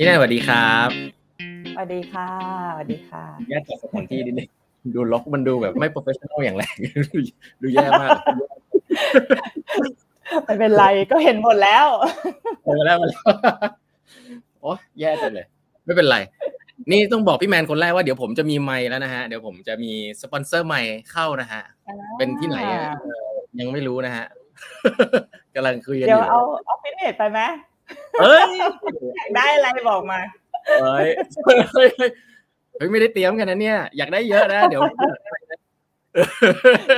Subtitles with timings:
[0.00, 0.88] พี่แนนสวัสดีครับ
[1.74, 2.28] สวัสดีค่ะ
[2.72, 4.48] สวัสดีค่ะแยกจากสถานที่นิดนึง
[4.94, 6.74] ดู look มันดูแบบไม่ professional อย่างแรง
[7.62, 8.10] ดูแย่มาก
[10.44, 11.86] ไม่เป็นไรก็เห็นหมดแล้ว
[12.64, 13.22] เห็นแล้วมาแล้ว
[14.60, 15.46] โอ้แย่จังเลย
[15.84, 16.16] ไม่เป็นไร
[16.90, 19.92] นี่ต้องบอกพี่แนนคนแรกว่าเดี๋ยวผมจะมีไมค์แล้วนะฮะเดี๋ยวผมจะมี
[20.22, 21.62] สปอนเซอร์ใหม่เข้านะฮะ
[22.18, 22.58] เป็นที่ไหน
[23.60, 24.26] ยังไม่รู้นะฮะ
[25.54, 27.40] กำลังคุยกันอยู่เดี๋ยวเอาออฟฟิศเนตไปไหม
[28.20, 28.50] เฮ้ย
[29.36, 30.20] ได้อะไรบอกมา
[30.82, 31.08] เฮ้ย
[31.74, 34.82] เฮ้ยไม่ได้เตรียมกันนะเนี่ย อยากได้เยอะนะ เดี๋ยว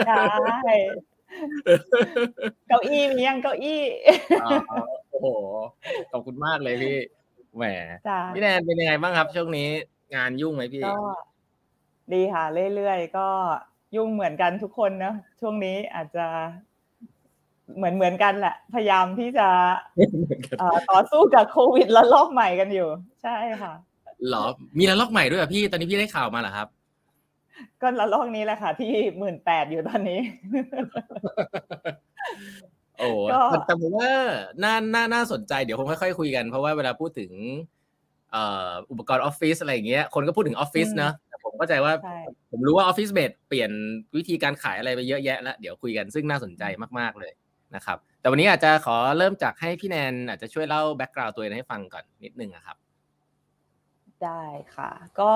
[0.08, 0.74] ได้
[2.68, 3.82] เก้าอี้มียังเก้าอี้
[5.10, 5.26] โอ้โห
[6.10, 6.96] ขอบคุณมากเลยพี่
[7.56, 7.64] แหม
[8.34, 9.68] พี่แนนเป็นยังไงบ้างครับ ช่วงนี้
[10.14, 10.96] งานยุ่งไหมพี่ก็
[12.12, 12.44] ดีค่ะ
[12.74, 13.28] เรื่อยๆก็
[13.96, 16.26] ยุ่งเหมือนกันทุกคนนะช่วงนี้อาจจะ
[17.76, 19.48] เหมือนเหมือนกันแหละ พยายามที่จะ
[20.90, 22.88] ต่อสู้กับโควิดแล้วลอกใหม่กันอยู่
[23.22, 23.72] ใช่ค่ะ
[24.28, 24.44] หรอ
[24.78, 26.68] มีระลอกใหม่ด้วยอะพี่ตอนนี้พี่ได้ข่าวมาเหรอครับ
[27.82, 30.20] ก็ระลอกนี้แหละค่ะ ที่หมื่นแปดอยู่ตอนนี้
[32.98, 33.08] โอ้
[33.66, 34.12] แต่ผมว่า
[34.62, 37.30] น่าน่าน่าสนใจเดี๋ยวคงค่อยๆคุยกันเพราะว่าเวลาพูดถึง
[38.90, 41.92] อุปกรณ์ออฟฟิศอะไรอย่างเงี้ยคนก็พูดถึงออฟฟิศนะแต่ผมเข้าใจว่า
[42.50, 43.70] ผมรู้ว่า OfficeMate เปลี่ยน
[44.16, 46.64] วิธีการขายอะไรไปเยอะแยะแล้วเดี๋ยวคุยกันซึ่งน่าสนใจ
[46.98, 47.32] มากๆเลย
[47.74, 52.76] นะครับ แต่วันนี้อาจจะขอเริ่มจากให้พี่แนนอาจจะช่วยเล่า background ตัวเองให้ฟังก่อนนิดนึงครับ
[54.24, 54.42] ได้
[54.76, 54.90] ค่ะ
[55.20, 55.32] ก็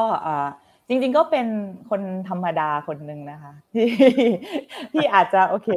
[0.88, 1.46] จริง ๆ ก็เป็น
[1.90, 3.88] คนธรรมดาคนหนึ่งนะคะ ที่
[4.92, 5.70] ที่อาจจะโอเค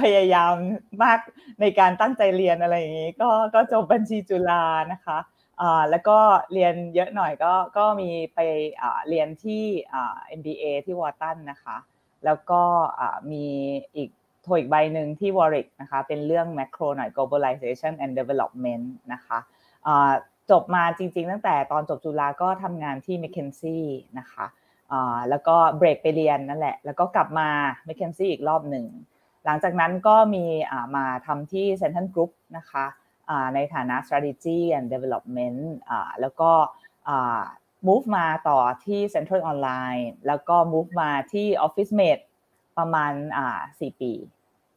[0.00, 0.54] พยายาม
[1.02, 1.18] มาก
[1.60, 5.18] ในการตั้งใจเรียนอะไรอย่างนี้ ก็ก็จบบัญชีจุฬานะคะ
[5.90, 6.18] แล้วก็
[6.52, 8.40] เรียนเยอะหน่อยก็ก็มีไป
[9.08, 9.64] เรียนที่
[10.38, 11.76] MBA ที่วอร์ตันนะคะ
[12.24, 12.62] แล้วก็
[13.32, 13.46] มี
[13.96, 14.10] อีก
[14.48, 19.38] โทอีกใบหนึ่งที่ Warwick นะคะเป็นเรื่อง macro หน่อย globalization and development นะคะ
[20.50, 23.84] จบมาจริง ๆ ตั้งแต่ตอนจบจุฬาก็ทำงานที่ m c k เคนซี่
[24.18, 24.46] นะคะ
[25.28, 27.48] แล้วก็เบรกไปเรียนนั่นแหละ แล้วก็กลับมา
[27.86, 28.86] m c k เคนซี่อีกรอบหนึ่ง
[29.44, 30.44] หลังจากนั้นก็มี
[30.96, 32.84] มาทำที่ Central Group นะคะ
[33.54, 35.60] ในฐานะ strategy and development
[36.20, 36.50] แล้วก็
[37.86, 42.24] move มาต่อที่ Central Online แล้วก็ move มาที่ Office Mate
[42.78, 43.12] ประมาณ
[43.58, 44.12] 4ปี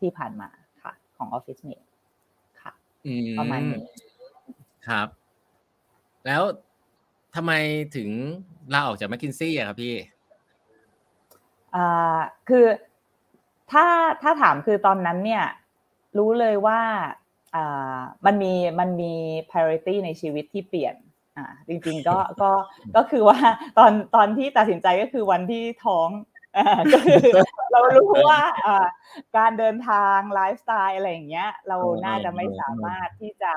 [0.01, 0.49] ที่ผ่านมา
[0.83, 1.87] ค่ะ ของ Office Mate
[2.61, 2.71] ค่ะ
[3.39, 3.83] ประมาณนี้
[4.87, 5.07] ครับ
[6.25, 6.41] แล้ว
[7.35, 7.51] ทำไม
[7.95, 8.09] ถึง
[8.73, 9.95] ลาออกจากแมคคินซี่อะครับพี่
[11.75, 12.19] อ่า
[12.49, 12.65] คือ
[13.71, 13.85] ถ้า
[14.21, 15.45] ถ้าถามคือตอนนั้นเนี่ย
[16.17, 16.81] รู้เลยว่า
[17.55, 19.13] อ่ามันมีมันมี
[19.49, 20.95] priority ในชีวิตที่เปลี่ยน
[21.37, 22.51] อ่าจริงๆก็ก็
[22.95, 23.39] ก็คือว่า
[23.77, 26.07] ตอนตอนที่ตัดสินใจก็คือวันที่ท้อง
[26.93, 27.33] ก็คือ
[27.71, 28.41] เรารู้ว่า
[29.37, 33.53] การเดินทางไลฟ์สไตล์อะไรอย่างเงี้ย เราน่าจะไม่สามารถที่จะ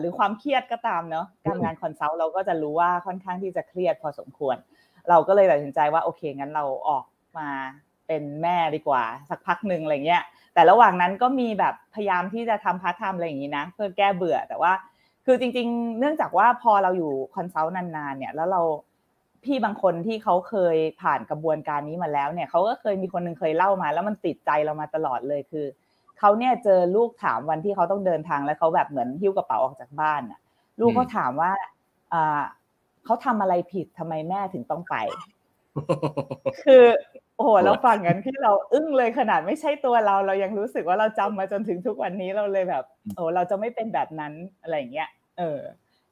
[0.00, 4.56] หรือความเครียดก็ตามเนาะการงานคอนซัลท์เราก็จะรู้ว่าค่อนข้างที่จะเครียดพอสมควร
[5.08, 7.04] เราก็เลยตัดสินใจว่าโอเคงั้นเราออก
[7.38, 7.50] มา
[8.06, 10.22] เป็นแม่ดีกว่า สักพักหนึ่งอะไรเงี้ย
[10.54, 14.72] แต่ระหว่างนั้นก็มีแบบพยายามที่จะทำพาร์ทไทม์อะไรอย่างนี้นะ เพื่อแก้เบื่อแต่ว่า
[15.26, 18.60] คือจริง ๆ เนื่องจากว่าพอเราอยู่ consult นานๆเนี่ยแล้วเรา
[19.44, 25.66] พี่บางคนที่เขาเคยผ่านกระบวนการนี้มาแล้วเนี่ยเขาก็เคยมีคนหนึ่งเคยเล่ามา แล้วมันติดใจเรามาตลอดเลยคือ
[26.18, 30.40] เขาเนี่ยเจอลูกถามวันที่เขาต้องเดินทางแล้วเขาแบบเหมือนหิ้วกระเป๋าออกจากบ้านอะ
[30.80, 31.52] ลูกก็ถามว่า
[32.12, 32.42] อ่า
[33.04, 34.96] เขาทำอะไรผิดทำไมแม่ถึงต้องไป
[36.64, 36.84] คือ
[37.36, 42.84] โอ้โหเราฟังกันที่เราอึ้งเลยขนาดไม่ใช่ตัวเรา เรายังรู้สึกว่าเราจำมาจนถึงทุกวันนี้เราเลยแบบ
[43.14, 44.32] โอ้เราจะไม่เป็นแบบนั้น
[44.62, 45.60] อะไรเงี้ยเออ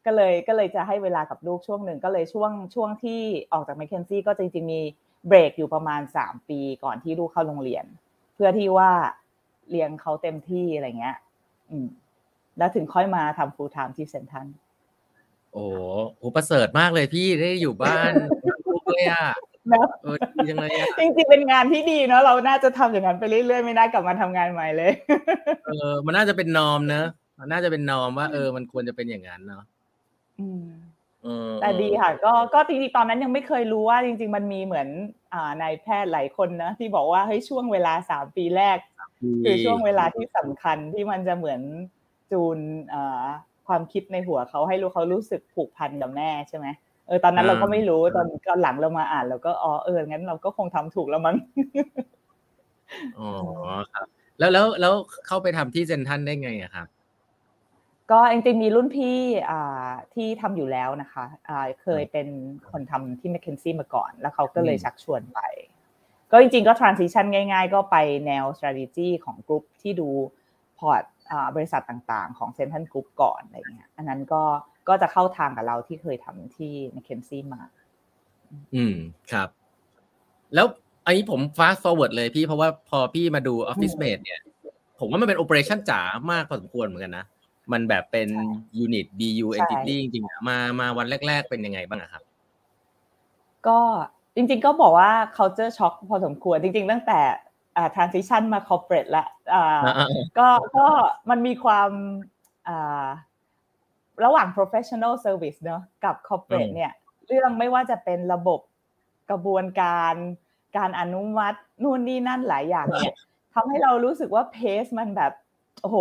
[0.06, 3.20] ก็เลยก็เลยจะให้เวลากับลูกช่วงหนึ่งก็เลยช่วงช่วงที่
[3.52, 4.80] ออกจากแมคเคนซี่ก็จริงๆมี
[5.28, 7.84] เบรกอยู่ประมาณสามปีก่อนที่ลูกเข้าโรงเรียน
[8.34, 8.90] เพื่อที่ว่า
[9.70, 11.16] เลี้ยงเขาเต็มที่อะไรเงี้ย
[11.70, 11.88] อืม
[12.58, 14.46] แล้วถึงค่อยมาทำฟูลไทม์ที่เซนทัน
[15.52, 15.66] โอ้
[16.18, 18.12] โหประเสริฐมากเลยพี่ได้อยู่บ้าน
[18.66, 19.26] ลูกเลยอะ
[20.02, 24.92] เออดีจังเลยอะจริงๆเป็นงานที่ดีเนาะเราน่าจะทำอย่างนั้นไปเรื่อยๆไม่น่ากลับมาทำงานใหม่เลย
[25.66, 27.06] เออ มันน่าจะเป็นนอมเนอะ
[27.38, 29.75] มันน่าจะเป็นนอมว่า เออมันควรจะเป็นอย่างนั้นเนาะอืม
[31.60, 34.88] แต่ดีค่ะ ก็ก็จริงๆตอนนั้นยังไม่เคยรู้ว่าจริง ๆ มันมีเหมือน
[35.34, 38.78] อ่านายแพทย์หลายคนนะที่บอกว่าเฮ้ยช่วงเวลาสามปีแรก
[39.44, 41.60] คือช่วงเวลาที่สำคัญที่มันจะเหมือน
[42.32, 42.58] จูน
[43.66, 46.66] ความคิดในหัวเขาให้รู้เขารู้สึกผูกพันกับแม่ใช่ไหม
[47.06, 51.36] เออตอนนั้นเราก็ไม่รู้ตอนก็หลังเรามาอ่านเราก็อ๋อเอองั้นเราก็คงทำถูกแล้วมั้ง
[53.18, 53.28] อ๋อ
[53.92, 54.06] ครับ
[54.38, 54.92] แล้วแล้วแล้ว
[55.26, 56.86] เข้าไปทำที่เซนทันได้ไงอะครับ
[58.10, 59.18] ก็จริงๆมีรุ่นพี่
[60.14, 61.24] ที่ทำอยู่แล้วนะคะ
[61.82, 62.28] เคยเป็น
[62.70, 65.40] คนทำที่ m c k เคนซี่มาก่อน แล้วเขาก็เลยชักชวนไป
[66.32, 70.08] ก็จริงๆก็ transition ง่ายๆ ก็ไปแนว strategy ของกลุ่มที่ดู
[70.78, 71.02] พอร์ต
[71.56, 74.42] บริษัทต่างๆ ของ Central Group ก่อนอะไรเงี้ย อันนั้นก็
[74.88, 77.62] ก็จะเข้าทางกับเราที่เคยทำที่ในเคนซี่มา
[78.74, 78.96] อืม
[79.32, 79.48] ครับ
[80.54, 80.66] แล้ว
[81.06, 84.40] อันนี้ผม fast forward เลยพี่เพราะว่าพอพี่มาดู Office Mate เนี่ย
[84.98, 86.00] ผมว่ามันเป็น operation จ๋า
[86.30, 87.24] มากพอสมควรเหมือนกันนะ
[87.72, 88.28] มันแบบเป็น
[88.84, 92.22] unit BU entity จริงๆมามาวันแรก ๆ เป็นยังไงบ้างครับ
[93.66, 93.78] ก็
[94.36, 97.20] จริง ๆ ก็บอกว่า culture shock พอสมควรจริง ๆ ตั้งแต่
[97.76, 99.80] อ่า transition มา corporate ละอ่า
[100.38, 100.86] ก็ก็
[101.30, 101.90] มันมีความ
[102.68, 103.06] อ่า
[104.24, 106.92] ระหว่าง professional service เนอะกับ corporate เนี่ย
[107.26, 108.60] เรื่องไม่ว่าจะเป็นระบบ
[109.30, 110.14] กระบวนการ
[110.76, 113.14] การอนุมัตินู่นนี่นั่นหลายอย่างเนี่ย
[113.54, 115.32] ทำให้เรารู้สึกว่าเพสมันแบบ
[115.80, 115.96] โอ้โห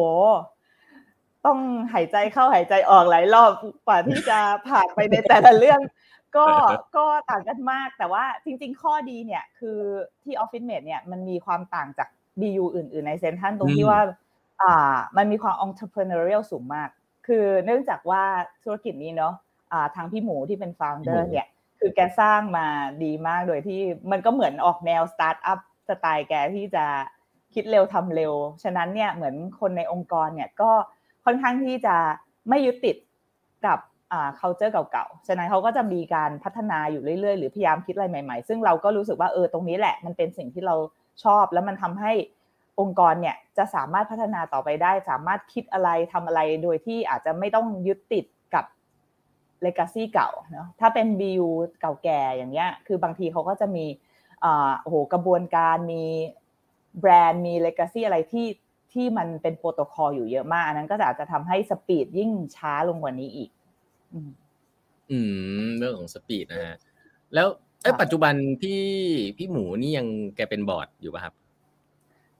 [1.45, 1.59] ต้อง
[1.93, 3.51] หายใจเข้าหายใจออกหลายรอบ
[3.87, 5.81] กว่าที่จะผ่านไปในแต่ละเรื่อง
[6.35, 6.45] ก็
[6.97, 9.79] ก็ต่างกันมาก แต่ว่าจริง ๆ ข้อดีเนี่ยคือ
[10.23, 12.07] ที่ Office Mate เนี่ยมันมีความต่างจาก
[12.39, 13.99] BU อื่น ๆ ในเซนทันตรงที่ว่า
[14.61, 16.89] อ่า มันมีความ entrepreneurial สูงมาก
[17.27, 18.23] คือเนื่องจากว่า
[18.63, 19.33] ธุรกิจนี้เนาะ
[19.71, 21.47] อ่าทางพี่หมูที่เป็น founder เนี่ย
[21.79, 22.67] คือแกสร้างมา
[23.03, 23.79] ดีมากโดยที่
[24.11, 25.59] มันก็เหมือนออกแนว startup
[25.89, 26.85] style แกที่จะ
[27.53, 28.33] คิดเร็วทำเร็ว
[28.63, 30.71] ฉะนั้นเนี่ยเหมือนคนในองค์กรเนี่ยก็
[31.25, 31.95] ค่อนข้างที่จะ
[32.49, 32.97] ไม่ยึดติด
[33.65, 33.79] กับ
[34.11, 40.75] อ่า culture เก่าๆ ฉะนั้นเขาก็จะมีการพัฒนาอยู่เรื่อยๆ หรือพยายามคิดอะไรใหม่ๆ ซึ่งเราก็รู้สึกว่าเออตรงนี้แหละ มันเป็นสิ่งที่เรา
[41.23, 42.13] ชอบ แล้วมันทำให้
[42.79, 48.65] องค์กรเนี่ยจะสามารถพัฒนาต่อไปได้ สามารถคิดอะไรทำอะไรโดยที่อาจจะไม่ต้องยึดติดกับ
[49.61, 51.45] legacy เก่าเนาะถ้าเป็น BU
[51.79, 53.85] เก่าแก่อย่างเงี้ยคือบางทีเขาก็จะมี
[54.43, 56.03] อ่าโอ้โหกระบวนการมี
[56.99, 58.45] แบรนด์มี legacy อะไรที่
[58.95, 63.49] ที่มันเป็นโปรโตคอลอยู่เยอะมาก อันนั้นก็อาจจะทำให้ speed ยิ่งช้าลงกว่านี้อีก
[65.11, 65.19] อื
[65.63, 66.77] มเรื่องของ speed นะฮะ
[67.33, 67.47] แล้ว
[67.81, 68.81] เอ้ปัจจุบันพี่
[69.37, 71.33] พี่หมูนี่ยังแกเป็นบอร์ดอยู่ป่ะครับ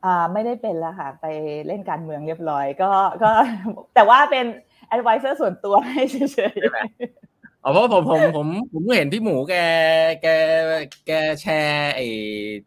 [0.03, 1.25] อ่าไม่ได้เป็นแล้วค่ะ ไป
[1.67, 2.91] เล่นการเมืองเรียบร้อย ก็
[3.23, 3.29] ก็
[3.95, 4.45] แต่ว่าเป็น
[4.95, 9.55] advisor ส่วนตัวให้เฉยๆอ๋อเพราะผมผมผมผมเห็นพี่หมูแก
[10.21, 10.27] แก
[11.07, 11.11] แก
[11.41, 12.07] แชร์ไอ้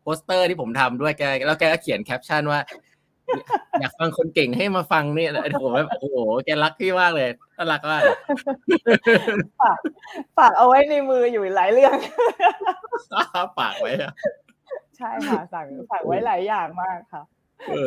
[0.03, 2.61] โปสเตอร์ที่ผมทำด้วยแก แล้วแกก็เขียนแคปชั่นว่า
[3.81, 5.31] อยากฟังคนเก่งให้มาฟังเนี่ย
[5.63, 8.03] ผมแบบโอ้โหแกรักพี่มากเลยน่ารักมาก
[9.63, 9.79] ฝาก
[10.39, 11.97] ฝากเอาไว้ในมืออยู่หลายเรื่อง
[13.59, 13.93] ฝากไว้
[14.97, 17.23] ใช่ค่ะสั่งสั่งไว้หลายอย่างมากค่ะ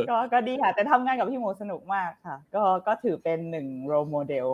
[0.10, 4.48] ก็ก็ดีค่ะ แต่ทำงานกับพี่โมสนุกมากค่ะ ก็ก็ถือเป็นหนึ่ง role model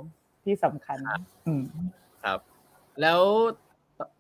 [0.44, 0.98] ที่สำคัญ
[1.48, 1.64] อืม
[2.24, 2.40] ครับ
[3.02, 3.22] แล้ว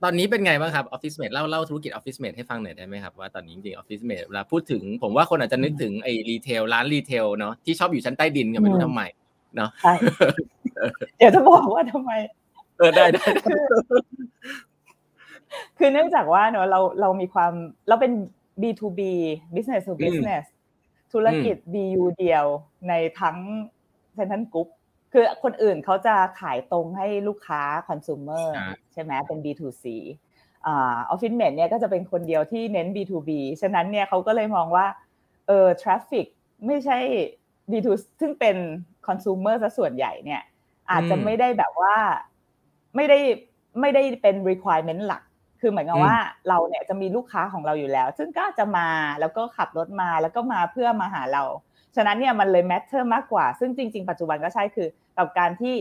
[0.03, 9.01] ตอนนี้เป็นไงบ้างครับ OfficeMate เล่าเล่าธุรกิจ OfficeMate ให้ฟังหน่อยได้ไหมครับว่าตอนนี้จริง OfficeMate เวลาพูดถึงผมว่าคนอาจจะนึกถึงไอ้ retail ร้าน retail เนาะที่ชอบอยู่ชั้นใต้ดินกันไม่รู้ทำไม
[9.55, 9.93] เนาะใช่
[11.17, 12.11] เดี๋ยวจะบอกว่าทำไม
[12.77, 13.23] เออได้ได้
[15.77, 17.53] คือเนื่องจากว่าเนอะเราเรามีความ
[17.87, 18.11] เราเป็น
[18.61, 19.01] B2B
[19.55, 20.45] business to business
[21.13, 22.45] ธุรกิจ BU เดียว
[22.87, 23.37] ในทั้ง
[24.15, 24.67] Central Group
[25.19, 28.45] คือคนอื่นเขาจะขายตรงให้ลูกค้าคอน sumer
[28.93, 29.85] ใช่ไหมเป็น B2C
[30.67, 33.29] OfficeMate เนี่ยก็จะเป็นคนเดียวที่เน้น B2B
[33.61, 34.85] ฉะนั้นเนี่ยเขาก็เลยมองว่า
[35.47, 36.27] เออทราฟฟิก
[36.65, 36.97] ไม่ใช่
[37.71, 37.87] B2
[38.19, 38.57] ซึ่งเป็น
[39.07, 40.41] คอน sumer ซะส่วนใหญ่เนี่ย
[40.91, 41.95] อาจจะไม่ได้แบบว่า
[42.95, 43.19] ไม่ได้
[43.81, 45.23] ไม่ได้เป็น requirement หลัก
[45.61, 46.15] คือเหมือนกับว่า
[46.49, 51.43] เราเนี่ยจะมีลูกค้าของเราอยู่แล้ว ซึ่งก็จะมาแล้วก็ขับรถมาแล้วก็มาเพื่อมาหาเรา
[51.95, 55.75] ฉะนั้นเนี่ยมันเลย matter มากกว่า ซึ่งจริง ๆ ปัจจุบันก็ใช่คือกับการที่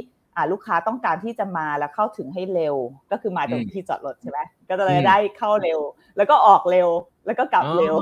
[0.52, 2.76] ลูกค้าต้องการที่จะมาแล้วเข้าถึงให้เร็ว
[3.10, 4.38] ก็คือมาตรงที่จอดรถใช่ไหม
[4.68, 5.80] ก็จะเลยได้เข้าเร็ว
[6.16, 6.88] แล้วก็ออกเร็ว
[7.26, 7.94] แล้วก็กลับเร็ว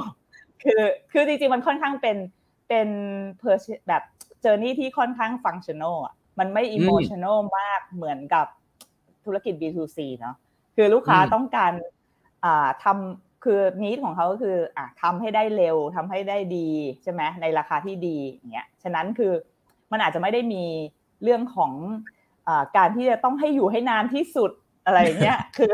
[0.63, 2.17] คือคือจริงๆมันค่อนข้างเป็น
[2.69, 2.89] เป็น
[3.39, 4.03] เพอร์แบบ
[4.41, 8.47] journey ที่ค่อนข้าง functional อะมันไม่ emotional มากเหมือนกับ
[9.25, 10.37] ธุรกิจ B2C เนาะ
[10.77, 11.73] คือลูกค้าต้องการ
[12.45, 16.69] อ่าทำ คือ need ของเขาก็คืออ่าทำให้ได้เร็วทำให้ได้ดี
[17.03, 19.33] ใช่ไหมในราคาที่ดีอย่างเงี้ยฉะนั้นคือ
[19.93, 20.65] มันอาจจะไม่ได้มี
[21.23, 21.73] เรื่องของ
[22.49, 24.53] อ่าการที่จะต้องให้อยู่ให้นานที่สุด
[24.87, 25.71] อะไรเงี้ยคือ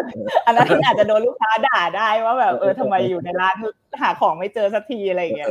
[0.47, 3.55] อันนั้นอาจจะโดนลูกค้าด่าได้ว่าแบบเออทำไมอยู่ในร้าน
[4.03, 5.49] หาของไม่เจอสักทีอะไรเงี้ย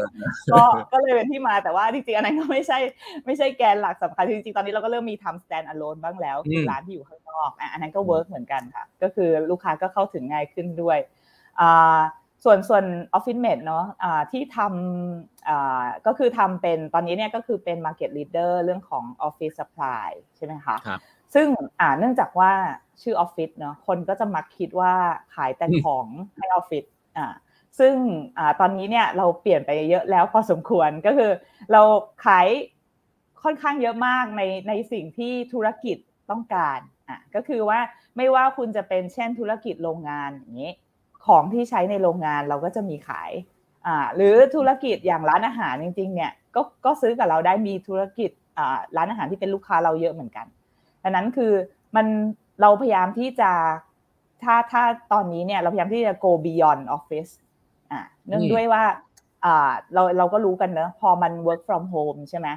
[0.53, 2.79] ก็ก็เลยเป็นที่มาแต่ว่าจริงๆอันนั้นก็ไม่ใช่
[3.25, 11.18] ไม่ใช่แกนหลักสำคัญจริงๆตอนนี้เราก็เริ่มมีทำ stand alone บ้างแล้วคือร้านที่อยู่ข้างนอกอันนั้นก็ work เหมือนกันค่ะ ก็คือลูกค้าก็เข้าถึงง่ายขึ้นด้วยอ่า
[12.43, 12.83] ส่วนส่วน
[13.17, 20.77] Office Mate เนาะที่ทำก็คือทำเป็นตอนนี้เนี่ยก็คือเป็น Market Leader เรื่องของ Office Supply ใช่ไหมคะ
[21.33, 21.47] ซึ่ง
[21.79, 22.51] อ่าเนื่องจากว่า
[23.01, 24.93] ชื่อออฟฟิศเนาะคนก็จะมักคิดว่า
[25.35, 26.85] ขายแต่ของให้ออฟฟิศ
[27.17, 27.33] อ่า
[27.79, 27.95] ซึ่ง
[28.37, 31.31] อ่าตอนนี้เนี่ยเราเปลี่ยนไปเยอะแล้วพอสมควรก็คือ
[31.71, 31.81] เรา
[32.25, 32.47] ขาย
[33.43, 35.97] ค่อนข้างเยอะมากในในสิ่งที่ธุรกิจ
[36.31, 37.79] ต้องการอะก็คือว่า
[38.17, 40.71] ไม่ว่าคุณจะเป็นเช่นธุรกิจโรงงานอย่างนี้
[41.29, 43.31] ของที่ใช้ในโรงงานเราก็จะมีขาย
[43.85, 50.45] อ่าหรือธุรกิจอย่างร้านอาหารจริงๆเนี่ยก็ก็ซื้อกับเราได้มีธุรกิจอ่าร้านอาหารที่เป็นลูกค้าเราเยอะเหมือนกัน
[51.03, 51.53] ดังนั้นคือ
[51.95, 52.05] มัน
[52.61, 53.51] เราพยายามที่จะ
[54.43, 54.83] ถ้าถ้า
[55.13, 57.31] ตอนนี้เนี่ยเราพยายามที่จะ go beyond office
[57.91, 58.83] อ่าเนื่องด้วยว่า
[59.45, 62.47] อ่าเราเราก็รู้กันเนอะพอมัน work from home ใช่ไหม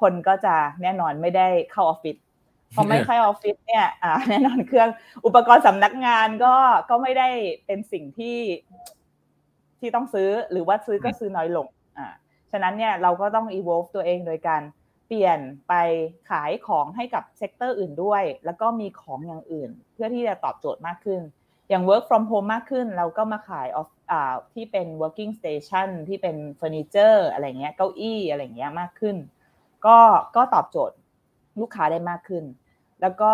[0.00, 2.16] คนก็จะแน่นอนไม่ได้เข้าออฟฟิศ
[2.74, 4.88] พอไม่เข้าออฟฟิศเนี่ยอ่าแน่นอนเครื่อง
[5.26, 6.54] อุปกรณ์สำนักงานก็
[6.90, 7.28] ก็ไม่ได้
[7.66, 8.38] เป็นสิ่งที่
[9.80, 11.66] ที่ต้องซื้อหรือว่าซื้อก็ซื้อน้อยลง
[11.98, 12.06] อ่า
[12.52, 14.62] ฉะนั้นเนี่ยเราก็ต้อง evolve ตัวเองโดยการ
[15.06, 15.74] เปลี่ยนไป
[16.30, 21.20] ขายของให้กับ sector อื่นด้วย แล้วก็มีของอย่างอื่น เพื่อที่จะตอบโจทย์มากขึ้น
[21.68, 29.16] อย่าง work from home มากขึ้น เราก็มาขายออฟอ่าที่เป็น working station ที่เป็นเฟอร์นิเจอร์อะไรเงี้ยเก้าอี้อะไรเงี้ยมากขึ้น
[29.86, 29.98] ก็
[30.36, 30.96] ก็ตอบโจทย์
[31.60, 32.44] ลูกค้าได้มากขึ้น
[33.00, 33.32] แล้วก็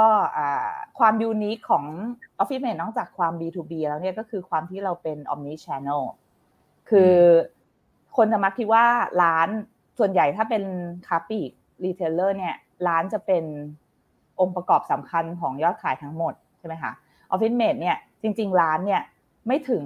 [0.99, 1.85] ความ unique ของ
[2.41, 6.03] Office Mate นอกจากความ B2B แล้วเนี่ยก็คือความที่เราเป็น Omni Channel
[6.91, 7.15] คือ
[8.17, 8.85] คนจะมักคิดว่า
[9.23, 9.49] ร้าน
[9.99, 10.63] ส่วนใหญ่ถ้าเป็น
[11.07, 11.51] ค้าปลีก
[11.85, 12.55] retailer เนี่ย
[12.87, 13.45] ร้านจะเป็น
[14.41, 16.93] องค์ประกอบสำคัญของยอดขายทั้งหมดใช่ไหมคะ
[17.31, 19.03] OfficeMate เนี่ยจริง ๆ ร้านเนี่ย
[19.47, 19.85] ไม่ถึง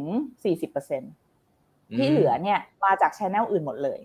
[0.78, 4.00] 40%ที่เหลือเนี่ยมาจาก channel อื่นหมดเลย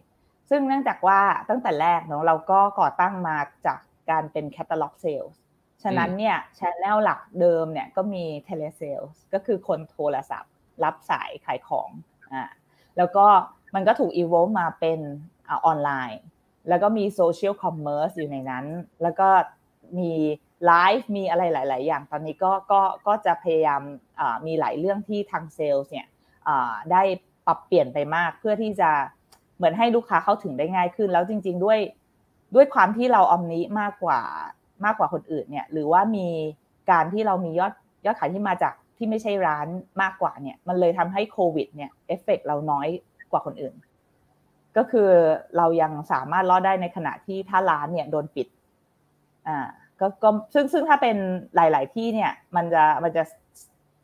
[0.49, 3.79] ซึ่งเนื่องจากว่าตั้งแต่แรกเนาะเราก็ก่อตั้งมาจาก
[4.09, 5.39] การเป็น catalog sales
[5.83, 11.89] ฉะนั้นเนี่ย channel หลักเดิมเนี่ยก็มี telesales ก็คือคนโทรศัพท์ รับสายขายของ
[12.33, 12.43] อ่า
[12.97, 13.25] แล้วก็
[13.75, 14.99] มันก็ถูกอีโวมาเป็น
[15.49, 16.21] ออนไลน์
[16.69, 18.65] แล้วก็มี social commerce อยู่ในนั้น
[19.01, 19.29] แล้วก็
[19.99, 20.11] มี
[20.65, 23.81] ไลฟ์มีอะไรหลาย ๆ อย่างตอนนี้ก็ก็ก็จะพยายาม
[24.45, 26.07] มีหลายเรื่องที่ทางเซลล์เนี่ย
[26.91, 27.03] ได้
[27.45, 28.89] ปรับเปลี่ยนไปมากเพื่อที่จะ
[29.55, 31.79] เหมือนให้ลูกค้าเข้าถึงได้ง่ายขึ้น แล้วจริง ๆ ด้วย
[32.55, 34.21] ด้วยความที่เรา omni มากกว่า
[34.85, 36.27] มากกว่าคนอื่นเนี่ย หรือว่ามี
[36.91, 37.73] การที่เรามียอด
[38.05, 39.67] ยอดขายที่มาจากที่ไม่ใช่ร้าน
[40.01, 42.87] มากกว่าเนี่ย มันเลยทำให้โควิดเนี่ยเอฟเฟกเราน้อย
[43.31, 43.75] กว่าคนอื่น
[44.77, 45.09] ก็คือ
[45.57, 48.47] เรายังสามารถรอดได้ในขณะที่ถ้าร้านเนี่ยโดนปิด
[49.47, 49.67] อ่า
[49.99, 51.17] ก็ก็ซึ่งซึ่งถ้าเป็น
[51.55, 53.23] หลาย ๆ ที่เนี่ย มันจะมันจะ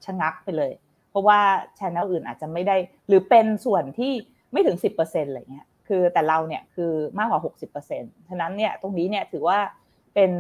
[0.06, 0.72] ชะงักไปเลย
[1.10, 1.40] เพราะว่า
[1.80, 2.76] ชแนลอื่นอาจจะไม่ได้
[3.08, 4.12] หรือเป็นส่วนที่
[4.52, 9.60] ไม่ถึงสิบเปอร์เซ็นต์อะไรเงี้ย คือแต่เราเนี่ยคือมากกว่าหกสิบเปอร์เซ็นต์ฉะนั้นเนี่ยตรงนี้เนี่ยถือว่า
[10.16, 10.32] เป็น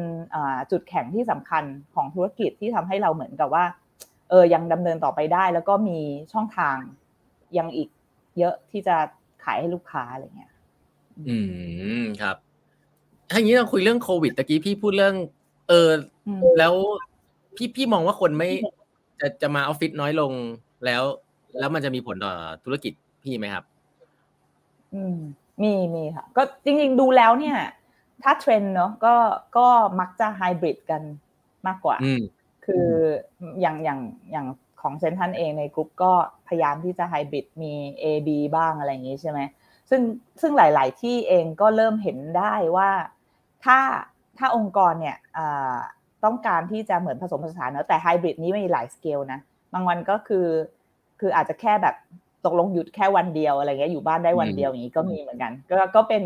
[0.71, 1.63] จุดแข็งที่สำคัญ
[1.95, 3.65] ของธุรกิจที่ทำให้เราเหมือนกับว่า
[4.29, 5.99] เออยังดำเนินต่อไปได้ แล้วก็มี
[6.33, 6.77] ช่องทาง
[7.57, 7.89] ยังอีก
[8.37, 8.95] เยอะที่จะ
[9.43, 10.51] ขายให้ลูกค้าอะไรเงี้ย
[11.29, 11.37] อื
[12.01, 12.35] มครับ
[13.29, 15.15] ถ้าอย่างนี้เราคุยเรื่องโควิดตะกี้พี่พูดเรื่อง
[15.69, 15.89] เออ
[16.57, 16.73] แล้ว
[17.55, 18.49] พี่พี่มองว่าคนไม่
[19.19, 20.31] จะจะมาออฟฟิศน้อยลง
[20.85, 21.03] แล้ว
[21.59, 22.93] แล้วมันจะมีผลต่อธุรกิจ
[23.23, 23.65] พี่ไหมครับ
[24.95, 25.17] อืม
[25.63, 27.57] มีมีค่ะ ก็จริงๆดูแล้วเนี่ย
[28.23, 29.15] ถ้าเทรนด์เนาะก็
[29.57, 29.67] ก็
[29.99, 31.01] มักจะไฮบริดกัน
[31.67, 31.97] มากกว่า
[32.65, 32.87] คือ
[33.61, 33.99] อย่างอย่าง
[34.31, 34.47] อย่าง
[34.81, 36.11] ของเซนทันเองในกลุ่มก็
[36.47, 39.39] พยายามที่จะไฮบริดมี A B บ้างอะไรอย่างนี้ใช่ไหม
[39.89, 40.01] ซึ่ง
[40.41, 42.89] ซึ่งหลาย ๆ ที่เองก็เริ่มเห็นได้ว่า
[43.65, 43.79] ถ้า
[44.37, 45.17] ถ้าองค์กรเนี่ย
[46.23, 49.39] ต้องการที่จะเหมือนผสมผสานเนอะแต่ไฮบริดนี้มีหลายสเกลนะ
[49.73, 50.47] บางวันก็คือ
[51.19, 51.95] คืออาจจะแค่แบบ
[52.45, 56.23] ตกลงหยุดแค่วันเดียวอะไรเงี้ยอยู่บ้านได้วันเดียวอย่างนี้ก็มีเหมือนกัน ก็ก็เป็น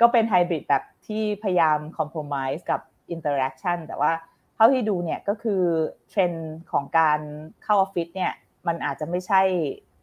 [0.00, 4.12] ก็เป็นไฮบริดแบบที่พยายามคอมโพมไ s ์กับอินเตอร์แอคชั่นแต่ว่า
[4.54, 5.62] เท่าที่ดูเนี่ยก็คือ
[6.08, 7.20] เทรนด์ของการ
[7.62, 8.32] เข้าออฟฟิศเนี่ย
[8.66, 9.42] มันอาจจะไม่ใช่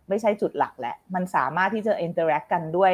[0.09, 2.93] ไม่ใช่จุดหลักแหละ มันสามารถที่จะ interact กันด้วย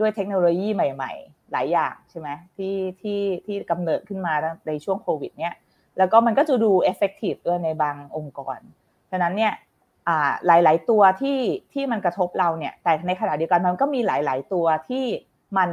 [0.00, 4.34] ด้วยเทคโนโลยีใหม่ ๆ หลายอย่างใช่ไหมที่ที่ที่กำเนิดขึ้นมา
[4.66, 5.54] ในช่วงโควิดเนี่ย
[5.98, 8.58] แล้วก็มันก็จะดู effective ด้วยในบางองค์กร
[9.10, 9.52] ฉะนั้นเนี่ย
[10.46, 11.38] หลาย ๆ ตัวที่
[11.72, 15.04] ที่มันกระทบเราเนี่ย แต่ในขณะเดียวกันมันก็มีหลาย ๆ ตัวที่
[15.58, 15.70] มัน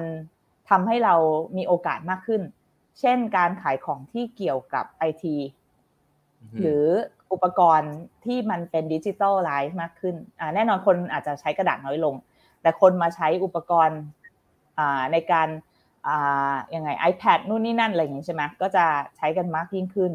[0.69, 1.15] ทำให้เรา
[1.57, 2.41] มีโอกาสมากขึ้น
[2.99, 5.35] เช่นการขายของที่เกี่ยวกับไอที
[6.61, 6.85] หรือ
[7.31, 7.93] อุปกรณ์
[8.25, 10.15] ที่มันเป็น digital life มากขึ้น
[10.55, 12.15] แน่นอนคนอาจจะใช้กระดาษน้อยลง
[12.61, 14.01] แต่คนมาใช้อุปกรณ์
[15.11, 15.47] ในการ
[16.75, 18.85] ยังไง iPad นู่นนี่นั่นอะไรอย่างนี้ใช่ไหมก็จะ
[19.17, 20.13] ใช้กันมากยิ่งขึ้น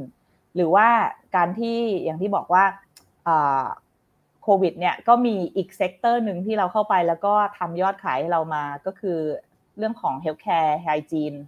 [0.54, 0.88] หรือว่า
[1.36, 2.64] การที่อย่างที่บอกว่า
[3.24, 9.18] โควิดเนี่ยก็มีอีก sector หนึ่งที่เราเข้าไปแล้วก็ทำยอดขายให้เรามาก็คือ
[9.78, 11.38] เรื่องของ healthcare hygiene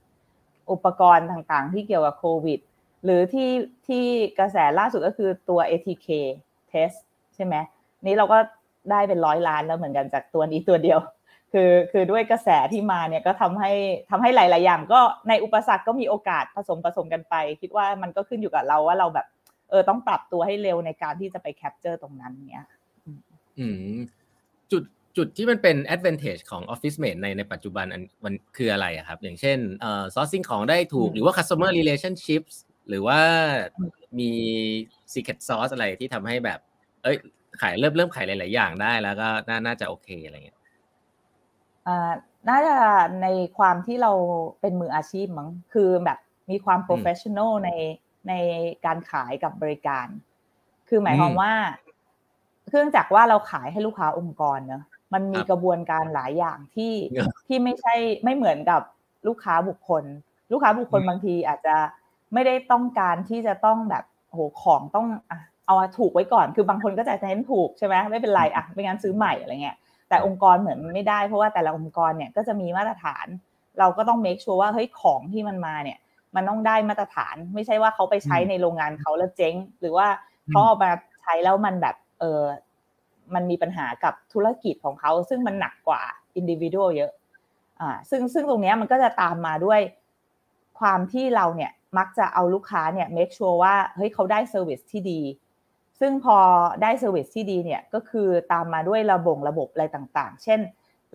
[0.73, 2.61] อุปกรณ์ต่างๆ ที่เกี่ยวกับโควิด
[3.05, 3.51] หรือที่
[3.89, 4.05] ที่
[4.39, 6.09] กระแสล่าสุดก็คือตัว ATK
[6.71, 6.97] test
[7.35, 7.55] ใช่ไหม
[8.07, 8.39] นี้เราก็
[8.91, 11.01] ได้เป็นร้อยล้านแล้วเหมือนกันจากตัวนี้ตัวเดียว
[11.53, 13.73] คือคือด้วยกระแสที่มาเนี่ยก็ทำให้
[14.11, 19.27] ทำให้หลาย ๆ อย่าง ก็ในอุปสรรคก็มีโอกาสผสมผสมกันไป คิดว่ามันก็ขึ้นอยู่กับเราว่าเราแบบ
[19.71, 22.67] เออต้องปรับตัวให้เร็วในการที่จะไปแคปเจอร์ตรงนั้นเนี่ย
[23.59, 23.97] อืม
[24.73, 24.83] จุด
[25.17, 27.87] จุดที่มันเป็น advantage ของ Office Mate ในในปัจจุบัน
[28.25, 32.55] มันคืออะไรครับ อย่างเช่นเอ่อ sourcing ของได้ถูกหรือว่า customer relationships
[32.89, 33.21] หรือว่า
[34.19, 34.31] มี
[35.13, 36.59] secret sauce อะไรที่ทำให้แบบ
[37.03, 37.17] เอ้ย
[37.61, 40.59] ขายเริ่มเริ่มขายหลาย ๆ อย่างได้แล้วก็น่าน่าจะโอเคอะไรเงี้ย
[41.87, 42.13] อ่า
[42.49, 42.77] น่าจะ
[43.23, 43.27] ใน
[43.59, 44.13] ความที่เรา
[44.61, 46.19] เป็นมืออาชีพมั้งคือแบบ
[46.51, 47.71] มีความ professional ใน
[48.29, 48.35] ใน
[48.87, 50.07] การขายกับบริการ
[50.89, 51.53] คือหมายความว่า
[52.71, 56.95] เครื่องจักรว่าเราขายให้ลูกค้าองค์กรเนอะมันมีกระบวนการหลายอย่างที่
[57.47, 58.81] ที่ไม่ใช่ไม่เหมือนกับ
[59.27, 60.05] ลูกค้าบุคคล
[60.53, 61.77] ลูกค้าบุคคลบางทีอาจจะ
[62.35, 69.77] ไม่ได้ต้องการที่จะต้องแบบโหของต้องอะเอาถูกไว้ก่อน คือบางคนก็จะเน้นถูกใช่ไหมไม่เป็นไรอะไม่งั้นซื้อใหม่อะไรเงี้ย
[70.09, 73.27] แต่องค์กรเหมือนไม่ได้เพราะว่าแต่ละองค์กรเนี่ยก็จะมีมาตรฐาน
[73.79, 75.99] เราก็ต้อง make sure ว่าเฮ้ยของที่มันมาเนี่ย
[76.37, 80.09] มันต้องได้มาตรฐาน ไม่ใช่ว่าเขาไปใช้ในโรงงานเขาแล้วเจ๊ง หรือว่า
[80.49, 82.43] เขาเอามาใช้แล้วมันแบบ เออ
[83.35, 86.03] มันมีปัญหากับธุรกิจของเขา ซึ่งมันหนักกว่า
[86.37, 87.11] individual เยอะ
[87.81, 89.81] อ่าซึ่งซึ่งตรงนี้มันก็จะตามมาด้วย
[90.81, 95.21] ความที่เราเนี่ยมักจะเอาลูกค้าเนี่ย make sure ว่าเฮ้ยเขาได้ service ที่ดี
[96.01, 96.39] ซึ่งพอ
[96.83, 100.61] ได้ service ที่ดีเนี่ยก็คือตามมาด้วยระบบระบบอะไรต่างๆ เช่น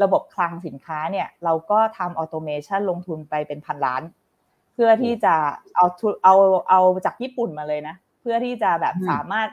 [0.04, 4.04] ระบบคลังสินค้าเนี่ยเราก็ทำ automation ลงทุนไปเป็นพันล้าน
[4.74, 5.36] เพื่อที่จะ
[5.76, 5.86] เอา
[6.24, 6.36] เอา
[6.70, 9.50] เอาจากญี่ปุ่นมาเลยนะ เพื่อที่จะแบบสามารถ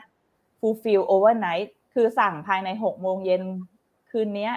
[0.63, 3.41] fulfill overnight คือสั่งภายในหกโมงเย็น
[4.11, 4.49] คืนนี้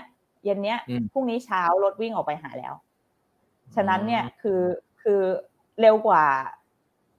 [0.44, 0.78] เย็นเนี้ย
[1.12, 2.74] พรุ่งนี้เช้ารถวิ่งออกไปหาแล้ว
[3.74, 4.62] ฉะนั้นเนี่ยคือ
[5.02, 5.20] คือ
[5.80, 6.24] เร็วกว่า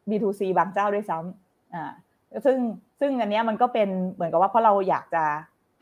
[0.09, 1.91] B2C บางเจ้าด้วยซ้ำอ่า
[2.45, 2.57] ซึ่ง
[2.99, 5.23] ซึ่งอันนี้มันก็เป็นเหมือนกับว่าเพราะเราอยากจะ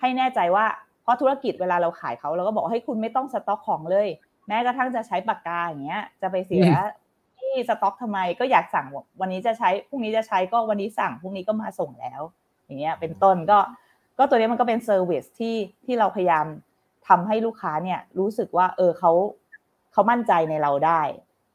[0.01, 0.65] ให้แน่ใจว่า
[1.03, 4.07] เพราะธุรกิจเวลาเราขายเขาเราก็บอกให้คุณไม่ต้องสต็อกของเลย
[4.47, 6.69] แม้กระทั่งจะใช้ปากกาอย่างเงี้ย จะไปเสีย
[7.39, 8.87] ที่สต็อกทำไมก็อยากสั่ง
[9.21, 12.21] วันนี้จะใช้พรุ่งนี้จะใช้ก็วันนี้สั่งพรุ่งนี้ก็มาส่งแล้ว
[12.65, 13.59] อย่างเงี้ยเป็นต้นก็
[14.17, 15.55] ก็ตัวนี้มันก็เป็น service ที่
[15.85, 16.45] ที่เราพยายาม
[17.07, 19.11] ทำให้ลูกค้าเนี่ยรู้สึกว่าเออเขา
[19.91, 21.01] เขามั่นใจในเราได้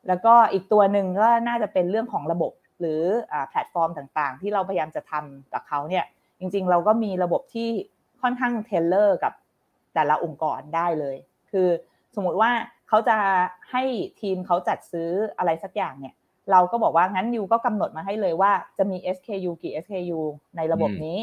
[0.09, 3.03] แล้วก็อีกตัวหนึ่งก็น่าจะเป็นเรื่องของระบบหรือ
[3.49, 6.05] แพลตฟอร์มต่างๆ ที่เราพยายามจะทำกับเขาเนี่ย
[6.41, 7.69] จริงๆ เราก็มีระบบที่
[8.23, 9.33] ค่อนข้าง tailor กับ
[9.95, 11.17] แต่ละองค์กรได้เลย
[11.51, 11.69] คือ
[12.15, 12.51] สมมุติว่า
[12.89, 13.17] เขาจะ
[13.71, 13.83] ให้
[14.21, 16.15] ทีมเขาจัดซื้ออะไรสักอย่างเนี่ย
[16.51, 20.21] เราก็บอกว่างั้นยูก็กำหนดมาให้เลยว่าจะมี SKU กี่ SKU
[20.57, 21.19] ในระบบนี้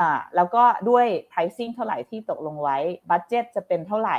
[0.00, 2.76] อ่าแล้วก็ด้วย pricing เท่าไหร่ที่ตกลงไว้
[3.10, 4.18] budget จะเป็นเท่าไหร่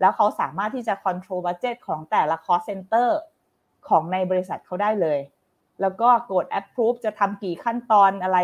[0.00, 3.10] แล้วเขาสามารถที่จะ control budget ของแต่ละ cost center
[3.88, 5.18] ของในบริษัทเขาได้เลย
[5.80, 8.38] แล้วก็กด approve จะทำกี่ขั้นตอนอะไร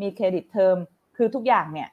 [0.00, 0.76] มีเครดิตเทอม
[1.16, 1.88] คือทุกอย่างเนี่ย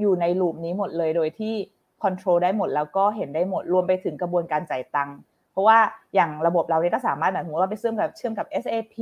[0.00, 1.54] อยู่ในลูปนี้หมดเลยโดยที่
[2.02, 5.16] control ได้หมดแล้วก็เห็นได้หมดรวมไปถึงกระบวนการจ่ายตังค์
[5.54, 5.78] เพราะว่า
[6.14, 8.96] อย่างระบบเราเนี่ยก็สามารถแบบสมมติว่าไปเชื่อมกับเชื่อมกับ SAP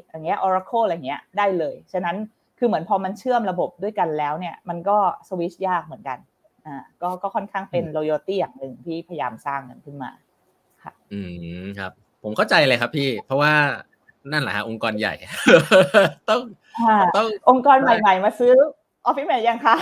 [0.00, 2.16] อย่างเงี้ย Oracle อะไรเงี้ยได้เลย ฉะนั้น
[2.58, 4.96] คือเหมือนพอมันเชื่อมระบบด้วยกันแล้วเนี่ยมันก็
[5.28, 6.18] สวิชยากเหมือนกัน
[6.66, 10.10] อ่าก็ก็ค่อนข้างเป็น loyalty อย่างหนึ่งที่พยายามสร้างกันขึ้นมา
[10.82, 11.20] ค่ะอื
[11.62, 13.52] มครับ ผมเข้าใจเลยครับพี่ เพราะว่า
[14.32, 15.14] นั่นแหละฮะองค์กรใหญ่
[16.28, 16.40] ต้อง
[17.16, 18.54] ต้ององค์กรใหม่ ๆ มาซื้อ
[19.06, 19.76] ออฟฟิศแมนยังคะ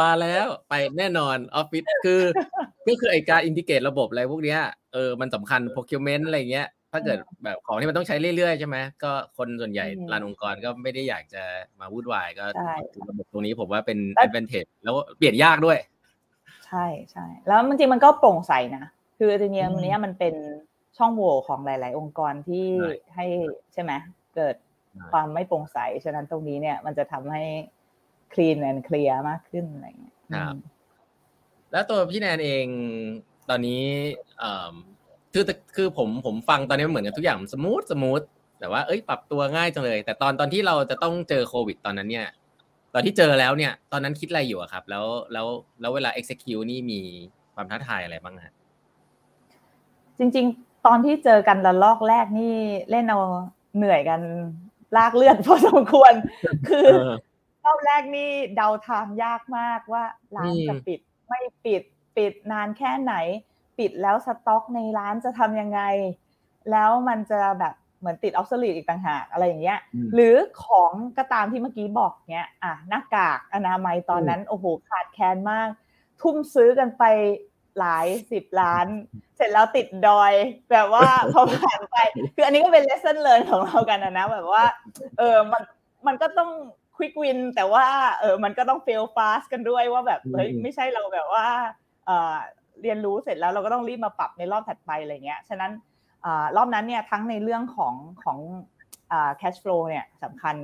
[0.00, 2.20] มาแล้วไปแน่นอนออฟฟิศคือ
[2.86, 4.60] ก็คือไอการอินทิเกตระบบอะไรพวกเนี้ย
[4.92, 11.42] เออมันสำคัญ procurement อะไรเงี้ย ถ้าเกิดแบบของที่มันต้องใช้เรื่อยๆใช่ไหมก็คนส่วนใหญ่รานองค์กรก็ไม่ได้อยากจะ
[11.80, 12.44] มาวุ่นวายก็
[13.08, 15.78] ระบบตรงนี้ผมว่าเป็น advantage แล้วเปลี่ยนยากด้วย
[16.66, 18.84] ใช่ใช่แล้วจริงๆมันก็โปร่งใสนะ
[19.18, 20.34] คือทีนี้มันนี้มันเป็น
[20.98, 22.66] ช่องโหว่ของหลาย ๆ องค์กรที่
[23.14, 23.26] ให้
[23.72, 23.92] ใช่ไหม
[24.36, 24.54] เกิด
[25.12, 27.42] ความไม่โปร่งใส ฉะนั้นตรงนี้เนี่ยมันจะทำให้
[28.32, 30.56] clean and clear มากขึ้นอะไรเงี้ยครับ
[31.72, 32.66] แล้วตัวพี่แนนเอง
[33.50, 33.82] ตอนนี้
[35.32, 35.44] คือ
[35.76, 38.22] คือผมผมฟังตอนนี้เหมือนกับทุกอย่าง smooth smooth
[38.60, 42.28] แต่ว่าเอ้ยปรับตัวง่ายจังเลย แต่ตอนตอนที่เราจะต้องเจอโควิดตอนนั้นเนี่ย
[42.94, 45.46] ตอนที่เจอแล้วเนี่ย ตอนนั้นคิดอะไรอยู่อะครับ แล้วแล้ว
[45.80, 47.00] แล้วเวลา execute นี่มี
[47.54, 48.54] ความท้าทายอะไรบ้างฮะ
[50.18, 52.54] จริง ๆ ตอนที่เจอกันระลอกแรกนี่
[52.90, 53.20] เล่นเอา
[53.76, 54.20] เหนื่อยกัน
[54.96, 56.12] ลากเลือดพอสมควร
[56.68, 56.88] คือ
[57.64, 60.04] รอบแรกนี่เดาทางยากมากว่า
[60.36, 61.82] ร้านจะปิดไม่ปิด
[62.16, 63.14] ปิดนานแค่ไหน
[63.78, 65.80] ปิดแล้วสต็อกในร้านจะทำยังไง
[66.70, 69.78] แล้วมันจะแบบเหมือนติดออฟสลีอีกต่างหากอะไรอย่างเงี้ย
[70.14, 75.68] หรือของก็ตามที่เมื่อกี้บอกเนี้ยอะหน้ากากอนามัยตอนนั้น โอ้โหขาดแคลนมาก
[76.20, 77.04] ทุ่มซื้อกันไป
[77.78, 78.86] หลายสิบล้าน
[79.36, 80.32] เสร็จแล้วติดดอย
[80.72, 81.96] แบบว่าพอผ่านไป
[82.34, 84.64] คืออันนี้ก็เป็น lesson เลยของเรากันนะแบบว่า
[85.18, 85.62] เออมัน
[86.06, 86.50] มันก็ต้อง
[86.96, 87.86] quick win แต่ว่า
[88.20, 91.46] เออมันก็ต้อง fail fast กันด้วยว่าแบบเฮ้ยไม่ใช่เราแบบว่า
[92.06, 92.34] เออ
[92.82, 95.72] เรียนรู้เสร็จแล้วเราก็ต้องรีบมาปรับในรอบถัดไปอะไรเงี้ยฉะนั้น
[96.24, 98.38] รอบนั้นเนี่ยทั้งในเรื่องของของ
[99.12, 100.54] อ่า cash flow เนี่ยสำคัญ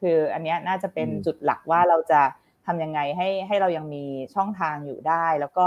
[0.00, 2.20] คืออันนี้น่าจะเป็นจุดหลักว่าเราจะ
[2.66, 5.66] ทำยังไงให้ให้เรายังมีช่องทางอยู่ได้ แล้วก็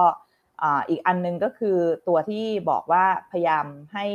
[0.89, 4.07] อีกอันนึงก็คือตัวที่บอกว่าพยายามให้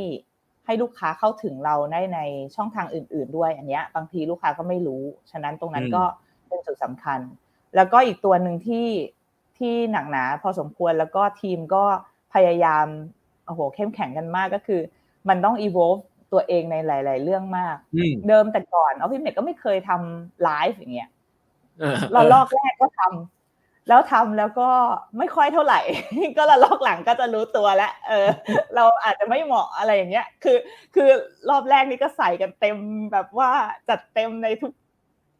[0.66, 2.18] ให้ลูกค้าเข้าถึงเราได้ใน
[2.56, 6.02] ช่องทางอื่น ๆ ด้วยอันนี้บางทีลูกค้าก็ไม่รู้ ฉะนั้นตรงนั้นก็
[6.48, 7.20] เป็นจุดสำคัญ
[7.76, 8.88] แล้วก็อีกตัวหนึ่งที่
[9.58, 11.84] ที่หนักหนาพอสมควรแล้วก็ทีมก็
[12.34, 12.86] พยายาม
[13.46, 14.80] โอ้โหเข้มแข็งกันมากก็คือ
[15.28, 16.02] มันต้อง evolve
[16.32, 17.76] ตัวเองในหลาย ๆ เรื่องมาก
[18.28, 21.10] เดิมแต่ก่อน OfficeMate ก็ไม่เคยทำไลฟ์อย่างเงี้ย
[22.12, 23.33] เราระลอกแรกก็ทำ
[23.88, 24.68] แล้วทำแล้วก็
[25.18, 25.80] ไม่ค่อยเท่าไหร่
[26.36, 28.28] ก็ระลอกหลังก็จะรู้ตัวแล้วเออ
[28.76, 30.56] เราอาจจะไม่เหมาะอะไรอย่างเงี้ย คือ
[30.94, 31.08] คือ
[31.50, 32.76] รอบแรกนี่ก็ใส่กันเต็ม
[33.12, 33.50] แบบว่า
[33.88, 34.72] จัดเต็มในทุก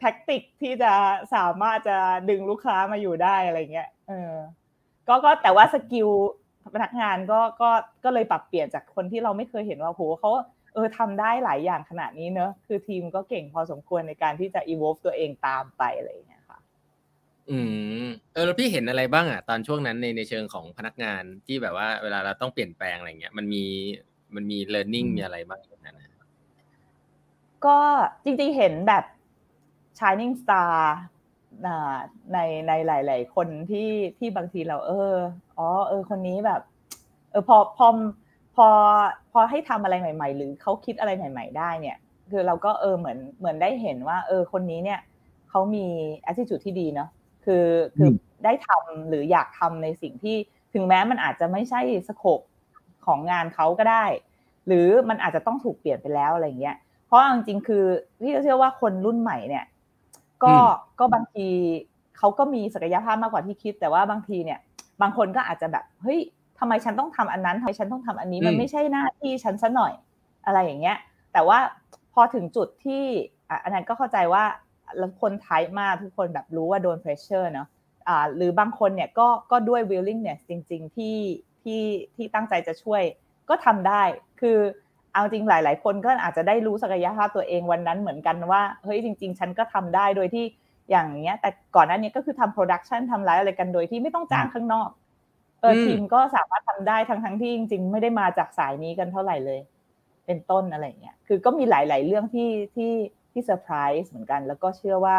[0.00, 0.92] tactic ที่จะ
[1.34, 1.96] สามารถจะ
[2.30, 4.34] ดึงลูกค้ามาอยู่ได้อะไรเงี้ยเออ
[5.08, 6.08] ก็ก็แต่ว่า skill
[6.74, 7.70] พนักงานก็ก็
[8.04, 10.30] ก็เลยปรับเปลี่ยนจากคนที่เราไม่เคยเห็นว่าโหเขา
[10.74, 16.33] เออทำได้หลายอย่างขนาดนี้เนอะคือทีมก็เก่งพอสมควรในการที่จะ evolve ตัวเองตามไปอะไรอย่างเงี้ยค่ะ
[17.50, 17.58] อื
[18.04, 23.64] มเออแล้วพี่เห็นอะไรบ้างอะตอนช่วงนั้นในในเชิงของพนักงานที่แบบว่า เวลาเราต้องเปลี่ยนแปลงอะไรเงี้ยมันมี
[24.34, 26.10] มันมี learning มีอะไรบ้างอย่างนั้นนะ
[27.66, 27.78] ก็
[28.24, 29.04] จริงๆเห็นแบบ
[29.98, 30.72] shining star
[32.32, 35.12] ในในหลาย ๆ คนที่ที่บางทีเรา เออ
[35.58, 36.60] อ๋อเออ คนนี้แบบ
[37.30, 37.86] เออพอพอ
[38.56, 38.66] พอ
[39.32, 41.96] พอให้ทำอะไรใหม่ ๆ หรือเขาคิดอะไรใหม่ ๆ ได้เนี่ย
[42.30, 45.00] คือเราก็เออเหมือนเหมือนได้เห็นว่า เออคนนี้เนี่ย
[45.50, 45.86] เขามี
[46.30, 47.08] attitude ที่ดีเนาะ
[47.44, 47.66] คือ
[47.98, 48.10] คือ
[48.44, 50.36] ได้ทำหรืออยากทำในสิ่งที่
[50.74, 52.40] ถึงแม้มันอาจจะไม่ใช่สโคป
[53.06, 54.04] ของงานเขาก็ได้
[54.66, 56.76] หรือมันอาจจะต้องถูกเปลี่ยนไปแล้วอะไรเงี้ย
[57.06, 57.84] เพราะจริงๆคือ
[58.20, 59.64] พี่เชื่อว่าคนรุ่นใหม่เนี่ย
[60.44, 60.54] ก็
[60.98, 61.48] ก็บางที
[62.18, 64.58] เขาก็มีศักยภาพมากกว่าที่คิด แต่ว่าบางทีเนี่ย
[65.02, 66.20] บางคนก็อาจจะแบบเฮ้ย
[66.58, 69.92] ทำไมฉันต้องทำอันนั้นทำไมฉันต้องทำอันนี้มันไม่ใช่หน้าที่ฉันซะหน่อย
[70.46, 70.98] อะไรอย่างเงี้ย
[71.32, 71.58] แต่ว่า
[72.12, 73.02] พอถึงจุดที่
[73.64, 74.44] อันนั้นก็เข้าใจว่า
[75.22, 77.68] คนไทยมากทุกคนแบบรู้ว่าโดนเพรสเชอร์เนาะ
[78.08, 81.18] อ่าหรือบางคนเนี่ยก็ก็ด้วย willingness จริง ๆ ที่
[81.62, 81.82] ที่
[82.14, 83.02] ที่ตั้งใจจะช่วย
[83.48, 84.02] ก็ทำได้
[84.40, 84.58] คือ
[85.14, 90.44] เอาจริงหลาย ๆ คนก็อาจจะได้รู้ศักยภาพตัวเองวันนั้นเหมือนกันว่าเฮ้ยจริง ๆ ฉันก็ทำได้โดยที่
[90.90, 94.90] อย่างเงี้ย แต่ก่อนหน้านี้ก็คือทำ production ทำไลฟ์อะไรกันโดยที่ไม่ต้องจ้างข้างนอก
[95.60, 99.60] เออทีมก็สามารถทำได้ทั้งทั้งที่จริง ๆ ไม่ได้มาจากสายนี้กันเท่าไหร่เลย
[100.26, 102.92] เป็นต้นอะไรเงี้ยคือก็มีหลาย ๆ เรื่องที่ที่
[103.34, 105.18] ที่เซอร์ไพรส์เหมือนกัน แล้วก็เชื่อว่า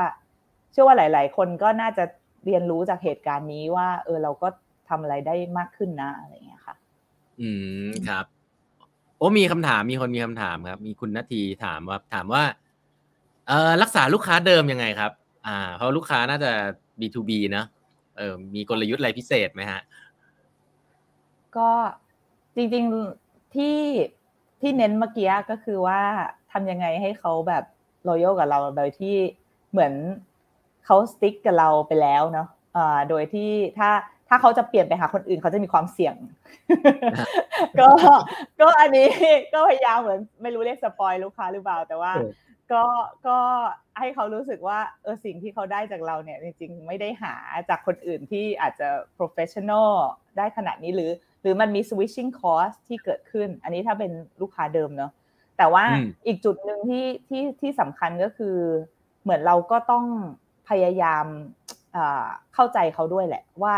[0.71, 2.03] เชื่อว่าหลาย ๆ คนก็น่าจะ
[2.45, 4.47] เรียนรู้จากเหตุการณ์นี้ว่า เออเราก็
[4.89, 6.75] ทำอะไรได้มากขึ้นนะอะไรเงี้ยค่ะ
[7.41, 7.49] อื
[7.87, 8.25] มครับ
[9.17, 12.43] โอ้มีคำถามมีคนมีคำถามครับ มีคุณนาทีถามว่าถามว่า
[13.47, 15.11] เออรักษาลูกค้าเดิมยังไงครับ
[15.47, 16.51] อ่า เพราะลูกค้าน่าจะ
[16.99, 17.63] B2B นะ
[18.17, 19.81] เออมีกลยุทธ์อะไรพิเศษไหมฮะ
[21.57, 21.69] ก็
[22.55, 22.83] จริง
[23.21, 23.79] ๆที่
[24.61, 26.01] ที่เน้นเมื่อกี้ก็คือว่า
[26.51, 27.63] ทำยังไงให้เขาแบบ
[28.07, 29.15] รอยัลกับเราโดยที่
[29.71, 29.93] เหมือน
[30.85, 33.89] เขาสติ๊กกับเราไปแล้วเนาะอ่าโดยที่ถ้า
[34.29, 36.15] ถ้าเขาจะเปลี่ยนไปหาคนอื่นเขาจะมีความเสี่ยง
[37.79, 37.89] ก็
[38.59, 39.07] ก็อันนี้
[39.53, 42.13] ก็พยายามเหมือนไม่รู้เรียกสปอยลูกค้าหรือเปล่า แต่ว่า
[42.71, 42.83] ก็
[43.27, 43.37] ก็
[43.99, 47.35] ให้เขารู้สึกว่าเออสิ่งที่เขาได้จากเราเนี่ยจริงๆไม่ได้หา
[47.69, 49.89] จากคนอื่นที่อาจจะ professional
[50.37, 55.11] ได้ขนาดนี้หรือ หรือมันมี switching cost ที่เกิดขึ้น อันนี้ถ้าเป็นลูกค้าเดิมเนาะ
[55.57, 55.85] แต่ว่า
[56.27, 58.57] อีกจุดหนึ่งที่ที่ที่สำคัญก็คือ
[59.23, 60.05] เหมือนเราก็ต้อง
[60.69, 61.25] พยายาม
[62.53, 63.75] เข้าใจเขาด้วยแหละว่า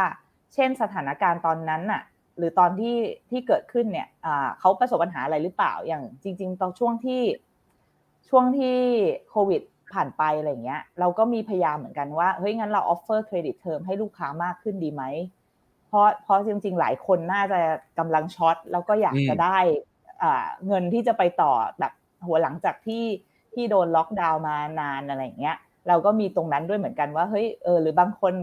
[0.54, 2.02] เช่นสถานการณ์ตอนนั้นน่ะ
[2.38, 2.98] หรือตอนที่
[3.30, 4.08] ที่เกิดขึ้นเนี่ย
[4.60, 7.22] เขาประสบปัญหาอะไรหรือเปล่าอย่างจริง ๆ ตอนช่วงที่
[8.30, 8.78] ช่วงที่
[9.30, 9.62] โควิด
[9.94, 15.04] ผ่านไปอะไรเงี้ย เราก็มีพยายามเหมือนกันว่าเฮ้ยงั้นเรา offer credit term ให้ลูกค้ามากขึ้นดีไหม
[15.88, 17.60] เพราะเพราะจริง ๆ หลายคนน่าจะ
[18.00, 19.58] กำลัง short แล้วก็อยากจะได้
[20.68, 21.94] เงินที่จะไปต่อแบบ
[22.28, 23.06] หัวหลังจากที่
[23.54, 28.34] ที่โดนล็อกดาวน์มานานอะไรเงี้ยเราก็มีตรงนั้นด้วยเหมือนกันว่าเฮ้ยเออหรือบางคน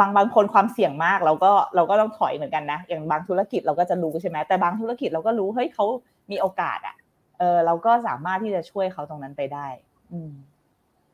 [0.00, 5.86] บางบางคนความเสี่ยงมากเราก็เราก็ต้องถอยเหมือนกันนะ อย่างบางธุรกิจเราก็จะรู้ใช่ไหมแต่บางธุรกิจเราก็รู้เฮ้ยเขา
[6.30, 6.96] มีโอกาสอะ
[7.38, 9.66] เออเราก็สามารถที่จะช่วยเขาตรงนั้นไปได้
[10.12, 10.32] อืม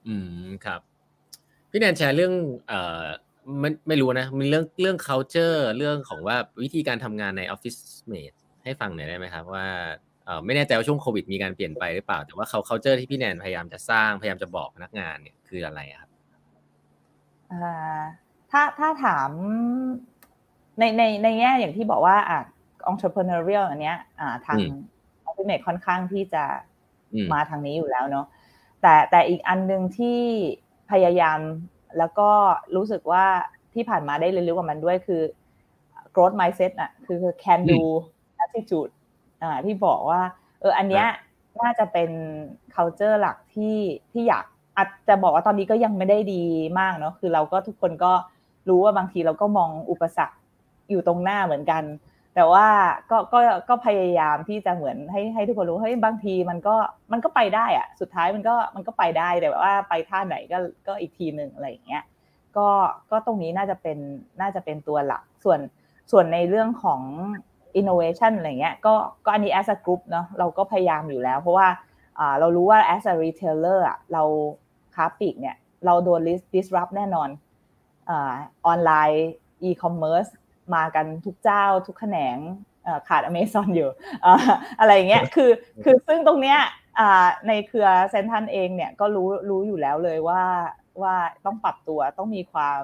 [0.07, 0.15] อื
[0.47, 0.81] มครับ
[1.71, 2.35] พี่แนนแชร์เรื่อง
[2.69, 3.05] เอ่อ
[3.61, 7.81] ไม่ไม่รู้นะมีเรื่องเรื่อง culture เรื่องของว่าวิธีการทำงานใน office
[8.11, 9.67] mate ให้ฟังหน่อยได้ไหมครับว่า
[10.25, 16.11] เออไม่แน่ใจว่าช่วงโควิดมีการเปลี่ยนไปหรือเปล่า แต่ว่าเขา culture ที่พี่แนนพยายามจะสร้างพยายามจะบอกพนักงานเนี่ยคืออะไรครับ
[17.53, 18.01] อ่า
[18.51, 19.31] ถ้าถ้าถาม
[20.79, 22.41] ในในในแง่อย่างที่บอกว่าอะ
[22.91, 24.59] entrepreneurial อันเนี้ยอ่าทาง
[25.29, 26.45] o p t i m a t e ค่อนข้างที่จะ
[27.33, 28.27] มาทางนี้อยู่แล้วเนาะ
[28.83, 30.21] แต่แต่อีกอันหนึ่งที่
[30.91, 31.39] พยายาม
[31.99, 32.31] แล้วก็
[32.77, 33.27] รู้สึกว่า
[33.75, 35.23] ที่ผ่านมาได้เรียนรู้กับมันด้วยคือ
[36.15, 37.83] growth mindset อะคือ can do
[38.45, 38.93] attitude
[39.43, 40.21] อ่าที่บอกว่า
[40.61, 41.07] เอออันเนี้ย
[41.61, 42.11] น่าจะเป็น
[42.75, 43.77] culture หลักที่
[44.13, 44.45] ที่อยาก
[44.77, 46.45] อาจจะบอกว่าตอนนี้ก็ยังไม่ได้ดี
[46.81, 48.13] มากเนาะคือเราก็ทุกคนก็
[48.69, 50.37] รู้ว่าบางทีเราก็มองอุปสรรค
[50.91, 51.83] อยู่ตรงหน้าเหมือนกัน
[52.35, 52.67] แต่ว่า
[53.11, 56.77] ก็ก็ก็พยายามที่จะเหมือนให้ให้ทุกคนรู้เฮ้ยบางทีมันก็
[57.13, 62.05] มันก็ไปได้อะสุดท้ายมันก็มันก็ไปได้แต่ว่าไปท่าไหนก็ก็อีกทีหนึ่งอะไรอย่างเงี้ย
[62.57, 62.69] ก็
[63.11, 63.99] ก็ตรงนี้น่าจะเป็น
[64.41, 65.61] น่าจะเป็นตัวหลักส่วน
[66.11, 67.01] ส่วนในเรื่องของ
[67.79, 71.69] innovation อะไรเงี้ยก็ก็อันนี้ as a group เนาะเราก็พยายามอยู่แล้ว เพราะว่า
[72.39, 74.23] เรารู้ว่า as a retailer อะเรา
[74.95, 75.57] ค้าปลีกเนี่ย
[75.87, 76.21] เราโดน
[76.55, 77.29] disrupt แน่นอน
[78.11, 79.29] ออนไลน์
[79.69, 80.31] e-commerce
[80.75, 82.39] มากันทุกเจ้าทุกแขนง
[83.09, 83.91] ขาดอเมซอนอยู่
[84.81, 85.51] อะไรเงี้ยคือ
[85.85, 86.59] คือซึ่งตรงเนี้ย
[87.49, 90.43] ในเครือเซนทันเองเนี่ยก็รู้รู้อยู่แล้วเลยว่า
[91.03, 92.83] ว่าต้องปรับตัวต้องมีความ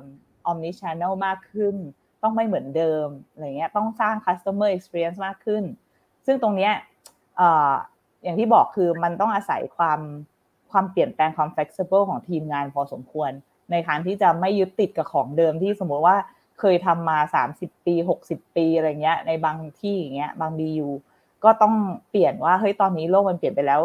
[0.50, 1.76] omni channel มากขึ้น
[2.22, 5.64] ต้องไม่เหมือนเดิมอะไรเงี้ยต้องสร้าง customer experience มากขึ้น
[6.26, 6.72] ซึ่งตรงเนี้ย
[8.22, 10.00] อย่างที่บอกคือมันต้องอาศัยความ
[10.70, 13.30] ความเปลี่ยนแปลงความ flexible ของทีมงานพอสมควร
[13.70, 16.16] ในการที่จะไม่ยึดติดกับของเดิมที่สมมติว่า
[16.60, 17.18] เคยทำมา
[17.54, 17.94] 30 ปี
[18.26, 20.88] 60 ปีอะไรเงี้ยในบางที่อย่างเงี้ยบาง BU
[21.44, 21.74] ก็ต้อง
[22.10, 23.80] เปลี่ยนว่าเฮ้ยตอนนี้โลกมันเปลี่ยนไปแล้ว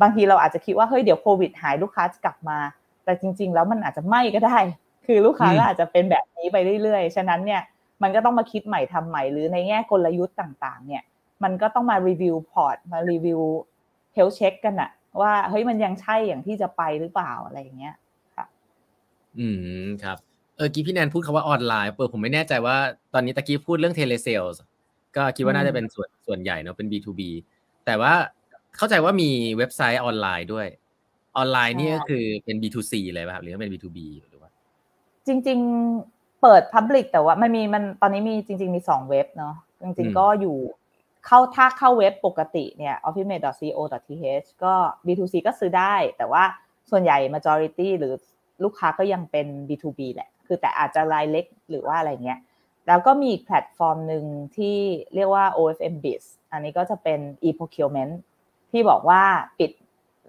[0.00, 2.58] บางทีเราอาจจะคิดว่าเฮ้ยเดี๋ยวโควิดหายลูกค้าจะกลับมา
[3.04, 4.58] แต่จริง ๆ แล้วมันอาจจะไม่ก็ได้
[5.06, 7.62] คือลูกค้าก็อาจจะเป็นแบบนี้ไปเรื่อยๆ ฉะนั้นเนี่ย
[8.02, 11.02] มันก็ต้องมาคิดใหม่ทำใหม่ หรือในแง่กลยุทธ์ต่างๆ เนี่ย
[11.42, 17.94] มันก็ต้องมา review port มา review health check กันอะว่าเฮ้ยมันยังใช่อย่างที่จะไปหรือเปล่าอะไรอย่างเงี้ย
[18.36, 18.46] ค่ะ
[19.38, 19.46] อื
[19.84, 20.16] มครับ
[20.56, 22.76] เออกี้พี่แนนพูดคำว่าออนไลน์เปิดผมไม่แน่ใจว่า
[23.14, 24.62] ตอนนี้ตะกี้พูดเรื่อง telesales
[25.16, 27.20] ก็คิดว่าน่าจะเป็นส่วนส่วนใหญ่เนาะเป็น B2B
[27.86, 28.12] แต่ว่า
[28.76, 30.66] เข้าใจว่ามีเว็บไซต์ออนไลน์ด้วย
[31.36, 34.31] ออนไลน์นี่ก็คือเป็น B2C เลยป่ะหรือเป็น B2B หรือว่า
[35.26, 35.58] จริง
[36.00, 40.58] ๆ เปิด Public แต่ว่ามันมีมันตอนนี้มีจริง ๆ มีสองเว็บเนาะจริง ๆ ก็อยู่
[41.26, 44.74] เข้าถ้าเข้าเว็บปกติเนี่ย officemate.co.th ก็
[45.06, 46.44] B2C ก็ซื้อได้ แต่ว่า
[46.90, 48.14] ส่วนใหญ่ majority หรือ
[48.62, 52.40] ลูกค้าก็ยังเป็น B2B แหละ คือแต่อาจจะรายเล็กหรือว่าอะไรเงี้ย
[52.86, 54.24] แล้วก็มีอีกแพลตฟอร์มหนึ่ง
[54.56, 54.76] ที่
[55.14, 58.14] เรียกว่า OFM Biz อันนี้ก็จะเป็น e-procurement
[58.70, 59.22] ที่บอกว่า
[59.58, 59.70] ปิด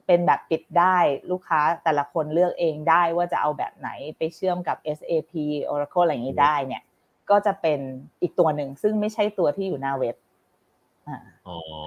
[0.07, 0.97] เป็นแบบปิดได้
[1.31, 5.33] ลูกค้าแต่ละคนเลือกเองได้ว่าจะเอาแบบไหนไปเชื่อมกับ SAP
[5.69, 6.83] Oracle อะไรอย่างนี้ได้เนี่ย
[7.29, 7.79] ก็จะเป็น
[8.21, 10.15] อีกตัวหนึ่งซึ่งไม่ใช่ตัวที่อยู่หน้าเว็บ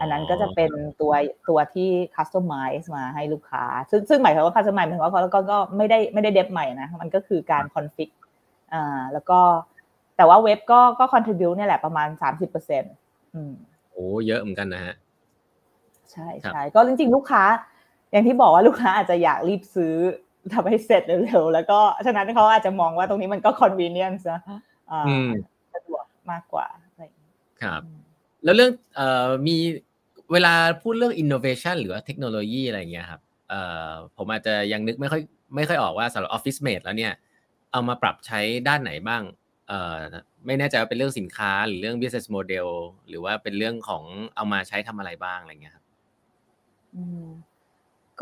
[0.01, 1.13] อันนั้นก็จะเป็นตัว
[1.49, 8.09] ตัวที่ customize มาให้ลูกค้า ซึ่งซึ่งหมายถึงว่า customize หมายถึงว่าเขาก็ก็ไม่ได้ไม่ได้ dev ใหม่นะ มันก็คือการ config
[8.73, 9.41] อ่าแล้วก็
[10.17, 12.95] แต่ว่าเว็บก็ก็คอนทริบิวเนี่ยแหละประมาณสามสิบเปอร์เซ็นต์
[13.93, 14.95] โอ้เยอะเหมือนกันนะฮะ
[16.13, 17.45] ใช่ใช่ก็จริงๆ ลูกค้า
[18.17, 19.95] อย่างที่บอกว่าลูกค้าอาจจะอยากรีบซื้อ
[20.55, 24.41] ทำให้เสร็จเร็วๆแล้วก็ฉะนั้นเขาอาจจะมองว่าตรงนี้มันก็ convenience นะ
[25.75, 26.67] สะดวกมากกว่า
[27.63, 27.83] ครับ
[28.45, 29.57] แล้วเรื่องเอ่อมี
[30.33, 35.23] เวลาพูดเรื่อง innovation หรือว่าเทคโนโลยีอะไรเงี้ยครับเอ่อผมอาจจะยังนึกไม่ค่อย
[35.57, 37.13] ไม่ค่อยออกว่าสำหรับ Office Mate แล้วเนี่ย
[37.73, 39.23] เอามาปรับใช้ด้านไหนบ้าง
[39.69, 39.97] เอ่อ
[40.47, 42.69] ไม่แน่ใจว่าเป็นเรื่องสินค้าหรือเรื่อง business model
[43.09, 44.03] หรือว่าเป็นเรื่องของ
[44.37, 45.85] เอามาใช้ทำอะไรบ้างอะไรเงี้ยครับ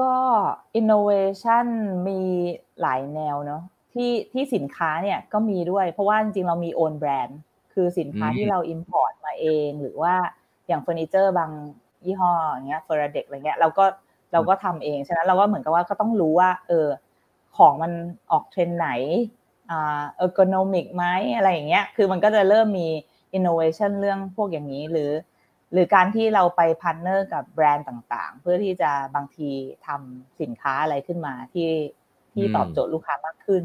[0.01, 0.13] ก็
[0.81, 1.67] innovation
[2.09, 2.21] มี
[2.81, 7.33] หลายแนวเนาะที่ที่สินค้าเนี่ยก็มีด้วย เพราะว่าจริงๆเรามี own brand
[7.73, 10.15] คือสินค้าที่เรา import มาเอง หรือว่า
[10.67, 11.51] อย่างเฟอร์นิเจอร์บาง
[12.05, 13.85] ยี่ห้ออย่างเงี้ย Furradec อะไรเงี้ยเราก็
[14.33, 16.89] เราก็ทำเองฉะนั้นเราก็เหมือนกับว่าก็ต้องรู้ว่า เออ
[17.57, 17.93] ของมัน
[18.33, 18.89] ออกเทรนไหน
[19.71, 21.05] อ่า ergonomic ไหม
[21.37, 22.89] อะไรอย่างเงี้ยคือมันก็จะเริ่มมี
[23.35, 25.11] อินโนเวชันเรื่องพวกอย่างนี้หรือ
[25.75, 29.51] หรือการที่เราไป partner กับแบรนด์ต่างๆ เพื่อที่จะบางที
[29.87, 31.71] ทำสินค้าอะไรขึ้นมาที่
[32.35, 33.65] ที่ตอบโจทย์ลูกค้ามากขึ้น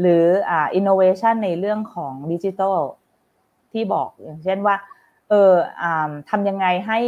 [0.00, 2.78] หรืออ่าอินโนเวชันในเรื่องของดิจิทัล
[3.72, 4.76] ที่บอกอย่างเช่นว่า
[5.30, 5.52] เออ
[5.82, 7.00] อ่าทำยังไงให้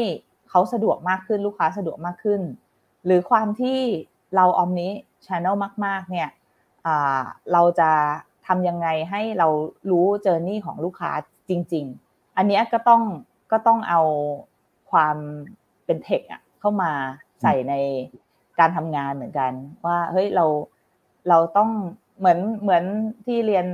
[0.50, 2.42] เขาสะดวกมากขึ้นลูกค้าสะดวกมากขึ้น
[3.04, 3.80] หรือความที่
[4.36, 4.92] เราออมนี้
[5.26, 6.28] ชานอลมาก ๆ เนี่ย
[7.52, 7.90] เราจะ
[8.46, 9.48] ทำยังไงให้เรา
[9.90, 11.10] รู้เจอร์นี่ของลูกค้า
[11.48, 13.02] จริง ๆ อันนี้ก็ต้อง
[13.50, 14.00] ก็ต้องเอา
[14.90, 15.16] ความ
[15.84, 16.92] เป็นเทคอะเข้ามา
[17.42, 17.74] ใส่ใน
[18.58, 19.52] การทำงานเหมือนกัน
[19.86, 20.46] ว่าเฮ้ยเรา
[21.28, 21.70] เราต้อง
[22.18, 22.84] เหมือนเหมือน
[23.26, 23.66] ที่เรียน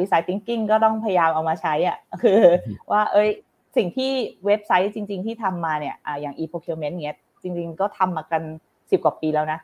[0.00, 2.38] ดีไซน์ทิงกิ้งก็ต้องพยายามเอามาใช้อะคือ
[2.90, 3.30] ว่าเอ้ย
[3.76, 4.10] สิ่งที่
[4.46, 8.42] เว็บไซต์จริง ๆ ที่ทำมาเนี่ยอย่าง e-procurement เงี้ยจริง ๆ ก็ทำมากัน
[8.90, 9.60] สิบกว่าปีแล้วนะ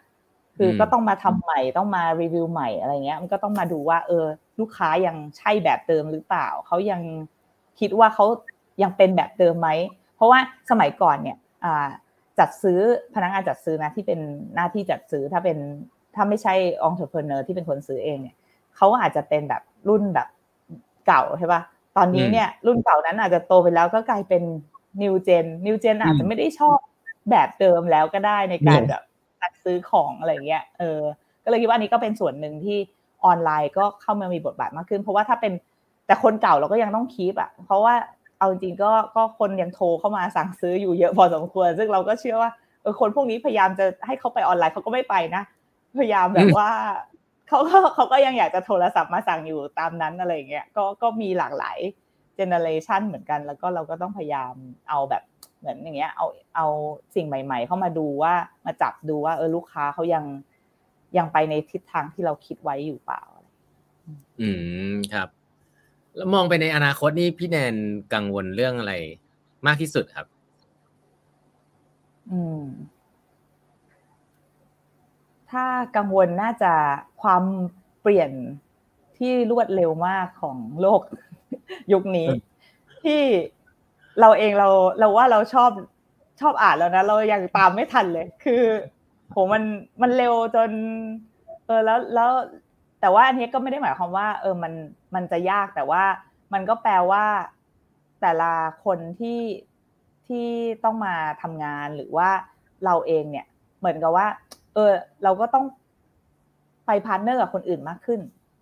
[0.56, 4.24] คือก็ต้องมาทำใหม่ต้องมารีวิวใหม่อะไรเงี้ย มันก็ต้องมาดูว่า เออ
[4.60, 7.00] ลูกค้ายังใช่แบบเดิมหรือเปล่า เขายัง
[7.80, 8.26] คิดว่าเขา
[8.82, 9.68] ยังเป็นแบบเดิมไหม
[10.16, 10.38] เพราะว่า
[10.70, 11.36] สมัยก่อนเนี่ย
[12.38, 12.80] จัดซื้อ
[13.14, 14.20] พนักงานจัดซื้อนะที่เป็น
[14.54, 15.58] หน้าที่จัดซื้อถ้าเป็น
[16.14, 18.36] ถ้าไม่ใช่ entrepreneur ที่เป็นคนซื้อเองเนี่ย
[18.76, 20.28] เขาอาจจะเป็นแบบรุ่นแบบ
[21.06, 21.62] เก่าใช่ปะ
[21.96, 24.42] ตอนนี้เนี่ยรุ่นเก่านั้นอาจจะโตไปแล้วก็กลายเป็น
[25.02, 26.78] new gen new gen อาจจะไม่ได้ชอบ
[27.30, 29.02] แบบเดิมแล้วก็ได้ในการแบบ
[29.40, 31.00] จัดซื้อของอะไรเงี้ยเออ
[31.44, 32.78] ก็เลยคิดว่านี้ก็เป็นส่วนหนึ่งที่
[33.24, 35.52] ออนไลน์ก็เข้ามามีบทบาทมากขึ้น เพราะว่าถ้าเป็น
[36.06, 37.94] แต่คนเก่าเราก็ยังต้อง keep อะ เพราะว่า
[38.38, 42.50] เอาจริงก็ก็คนยังโทรเข้ามาสั่งซื้ออยู่เยอะพอสมควร ซึ่งเราก็เชื่อว่า
[42.82, 45.42] เออคนพวกนี้พยายามจะให้เขาไปออนไลน์เขาก็ไม่ไปนะ
[46.00, 46.70] พยายามแบบว่า
[47.48, 51.78] เขาก็เขาก็ยังอยากจะโทรศัพท์มาสั่งอยู่ตามนั้นอะไรเงี้ยก็ก็มีหลากหลาย
[52.36, 54.54] เจเนอเรชันเหมือนกัน แล้วก็เราก็ต้องพยายาม
[54.88, 55.22] เอาแบบ
[55.58, 56.66] เหมือนอย่างเงี้ยเอาเอา
[57.14, 58.34] สิ่งใหม่ ๆ เข้ามาดูว่า
[58.66, 60.24] มาจับดูว่า เออลูกค้าเขายัง
[61.18, 63.22] ยังไปในทิศทางที่เราคิดไว้อยู่เปล่า
[64.40, 64.48] อื
[64.92, 65.28] มครับ
[66.18, 67.74] แล้วมองไปในอนาคตนี่พี่แนน
[68.14, 68.94] กังวลเรื่องอะไร
[69.66, 70.26] มากที่สุดครับ
[72.30, 72.62] อืม
[75.50, 75.64] ถ้า
[75.96, 76.72] กังวลน่าจะ
[77.22, 77.42] ความ
[78.00, 78.30] เปลี่ยน
[79.18, 81.00] ที่รวดเร็วมากของโลก
[81.92, 82.28] ยุคนี้
[83.04, 83.22] ที่
[84.20, 85.70] เราเองเราเราว่าเราชอบ
[86.40, 88.62] ชอบอ่านแล้วนะ เรายังตามไม่ทันเลย คือ
[89.30, 89.62] โหมัน
[90.02, 90.70] มันเร็วจน
[91.66, 92.30] เออแล้วแล้ว
[93.00, 94.72] แต่ว่าอันนี้ก็ไม่ได้หมายความว่า เออมัน
[95.14, 96.04] มันจะยากแต่ว่า
[96.52, 97.24] มันก็แปลว่า
[98.20, 98.52] แต่ละ
[98.84, 99.40] คนที่
[100.28, 100.48] ที่
[100.84, 102.30] ต้องมาทำงานหรือว่า
[102.84, 103.46] เราเองเนี่ย
[103.78, 104.26] เหมือนกับว่า
[104.74, 105.64] เออ เราก็ต้อง
[106.86, 108.20] ไป partner กับคนอื่นมากขึ้น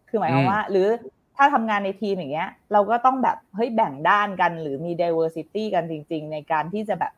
[0.09, 0.89] คือหมายความว่า หรือ
[1.37, 7.13] ถ้าทำงานในทีมอย่างเงี้ย เราก็ต้องแบบเฮ้ยแบ่งด้านกัน หรือมี diversity กันจริง ๆ ในการที่จะแบบ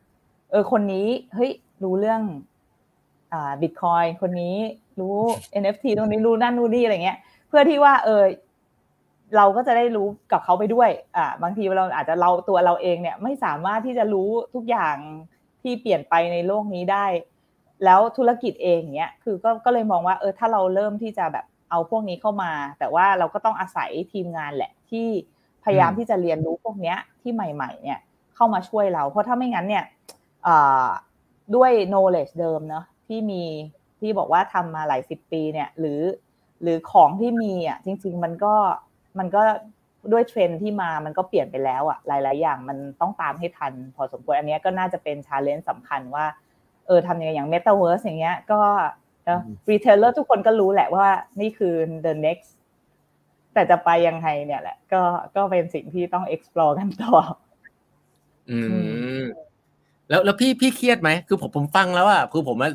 [0.51, 1.53] เออคนนี้เฮ้ย
[1.83, 2.58] รู้เรื่องอ่า
[3.63, 4.57] บิตคอยคนนี้
[5.01, 5.19] รู้
[5.63, 8.23] NFT ตรงนี้รู้นั่นรู้นี่อะไรเงี้ย เพื่อที่ว่าเออ
[9.37, 14.97] เราก็จะได้รู้กับเขาไปด้วย อ่า บางทีเราอาจจะเราตัวเราเองเนี่ยไม่สามารถที่จะรู้ทุกอย่าง
[15.63, 17.07] ที่เปลี่ยนไปในโลกนี้ได้
[17.85, 25.07] แล้วธุรกิจเองเนี้ย คือก็ก็เลยมองว่า เออ ถ้าเราเริ่มที่จะแบบเอาพวกนี้เข้ามา แต่ว่าเราก็ต้องอาศัยทีมงานแหละที่
[25.65, 27.99] พยายามที่จะเรียนรู้พวกเนี้ยที่ใหม่ ๆ เนี่ย
[28.35, 29.85] เข้ามาช่วยเรา เพราะถ้าไม่งั้นเนี่ย
[31.55, 33.43] ด้วย knowledge เดิมเนาะ ที่มี
[34.01, 36.01] ที่บอกว่าทำมาหลายสิบปีเนี่ย หรือ
[36.63, 38.55] หรือของที่มีอะจริง ๆ มันก็
[39.19, 39.43] มันก็
[40.13, 46.27] ด้วยเทรนที่มามันก็เปลี่ยนไปแล้วอะหลาย ๆ อย่างมันต้องตามให้ทัน พอสมควรอันนี้ก็น่าจะเป็น challenge สำคัญว่า
[46.87, 48.61] เออทำยังไงอย่าง Metaverse อย่างเงี้ยก็
[49.71, 51.09] retailer ทุกคนก็รู้แหละว่า
[51.41, 52.51] นี่คือ the next
[53.55, 55.03] แต่จะไปยังไงเนี่ยแหละ ก็
[55.37, 57.15] ก็เป็นสิ่งที่ต้อง explore กันต่อ
[58.51, 58.59] อื
[59.21, 59.23] ม
[60.09, 62.75] แล้วแล้วพี่พี่เครียดไหม คือผมผมฟังแล้วอะคือผมแบบ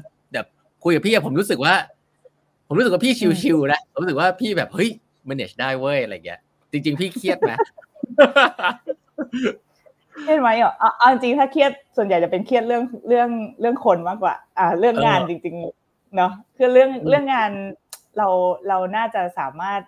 [0.84, 1.74] คุยกับพี่ผมรู้สึกว่า
[2.68, 4.90] ผมรู้สึกว่าพี่ชิวๆนะผมรู้สึกว่าพี่แบบเฮ้ย
[5.30, 6.40] manage ได้เว้ยอะไรเงี้ย
[6.72, 7.52] จริง ๆ พี่เครียดไหม
[10.22, 17.52] เครียดไหมอะเอาจริงถ้าเครียดส่วนใหญ่จะเป็นเครียดเรื่องเรื่องเรื่องคนมากกว่า อ่า เรื่องงานจริง ๆ เนาะคือเรื่องเรื่องงาน
[18.18, 18.28] เรา
[18.68, 19.82] เราน่าจะสามารถ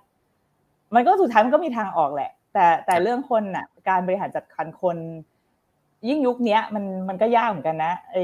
[0.95, 4.97] มันก็สุดท้ายมันก็มีทางออกแหละ แต่แต่เรื่องคนน่ะ การบริหารจัดการคน
[6.07, 8.17] ยิ่งยุคนี้มันมันก็ยากเหมือนกันนะไอ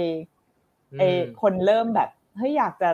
[0.99, 1.03] ไอ
[1.41, 2.89] คนเริ่มแบบ เฮ้ยอยากจะ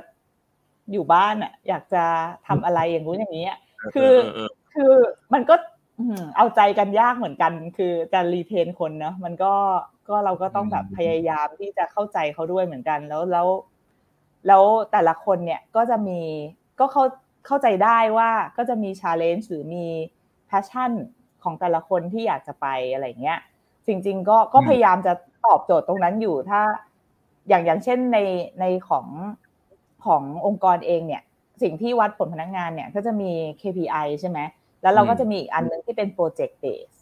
[0.91, 2.03] อยู่บ้านอะ อยากจะ
[2.47, 3.49] ทำอะไรอย่างนู้นอย่างนี้
[3.93, 4.13] คือ
[4.73, 4.93] คือ
[5.33, 5.55] มันก็
[6.37, 9.53] เอาใจกันยากเหมือนกัน คือจะรีเทนคนเนาะมันก็
[10.07, 13.47] ก็เราก็ต้องแบบพยายามที่จะเข้าใจเขาด้วยเหมือนกันแล้วแล้ว
[14.47, 16.19] แล้วแต่ละคนเนี่ยก็จะมี
[16.79, 17.03] ก็เข้า
[17.47, 19.85] เข้าใจได้ว่าก็จะมี challenge หรือมี
[20.47, 20.91] passion
[21.43, 23.39] ของแต่ละคนที่อยากจะไปอะไรเงี้ย
[23.87, 25.13] จริง ๆ ก็ก็พยายามจะ
[25.45, 26.61] ตอบโจทย์ตรงนั้นอยู่ถ้า
[27.47, 28.17] อย่างอย่างเช่นใน
[28.59, 29.07] ในของ
[30.05, 31.21] ขององค์กรเองเนี่ย
[31.61, 33.31] สิ่งที่วัดผลพนักงานเนี่ย ก็จะมี
[33.61, 34.39] KPI ใช่ไหม
[34.81, 36.95] แล้วเราก็จะมีอีกอันนึงที่เป็น project base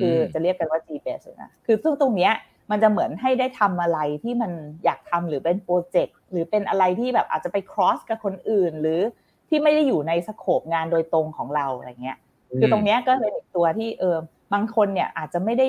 [0.00, 2.32] คือจะเรียกกันว่า G base นะคือซึ่งตรงเนี้ย
[2.70, 4.52] มันจะเหมือนให้ได้ทำอะไรที่มัน
[4.84, 9.00] อยากทำหรือเป็นโปรเจกต์หรือเป็นอะไรที่แบบอาจจะไป cross กับคนอื่น หรือ
[9.48, 12.18] ที่ไม่ได้อยู่ในสโคปงานโดยตรงของเราอะไรเงี้ย
[12.58, 14.16] คือตรงเนี้ยก็เป็นอีกตัวที่เออ
[14.52, 15.68] บางคนเนี่ยอาจจะไม่ได้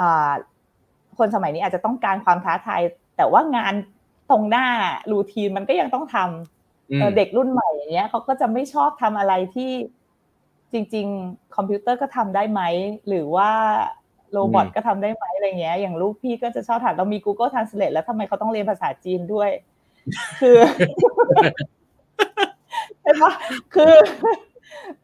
[0.00, 0.32] อ่า
[1.18, 2.82] คนสมัยนี้อาจจะต้องการความท้าทาย
[3.16, 3.74] แต่ว่างาน
[4.30, 4.66] ตรงหน้า
[5.12, 9.70] รูทีนมันก็ยังต้องทำเด็กรุ่นใหม่อย่างเงี้ยเขาก็จะไม่ชอบทำอะไรที่
[10.72, 12.62] จริง ๆ คอมพิวเตอร์ก็ทำได้ไหม
[13.08, 13.50] หรือว่า
[14.32, 19.50] โรบอทก็ทำได้ไหมอะไรเงี้ย อย่างลูกพี่ก็จะชอบถามเรามี Google Translate แล้วทำไมเขาต้องเรียนภาษาจีนด้วย
[20.40, 20.58] คือ
[23.02, 23.32] ใช่ปะ
[23.74, 23.92] คือ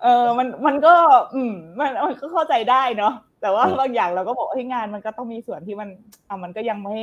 [0.03, 0.95] เออมันมันก็
[1.35, 5.89] อืม มันมันก็เข้าใจได้เนาะแต่ว่าบางอย่างเราก็บอกให้งานมันก็ต้องมีส่วนที่มัน
[6.29, 6.97] อะมันก็ยังไม่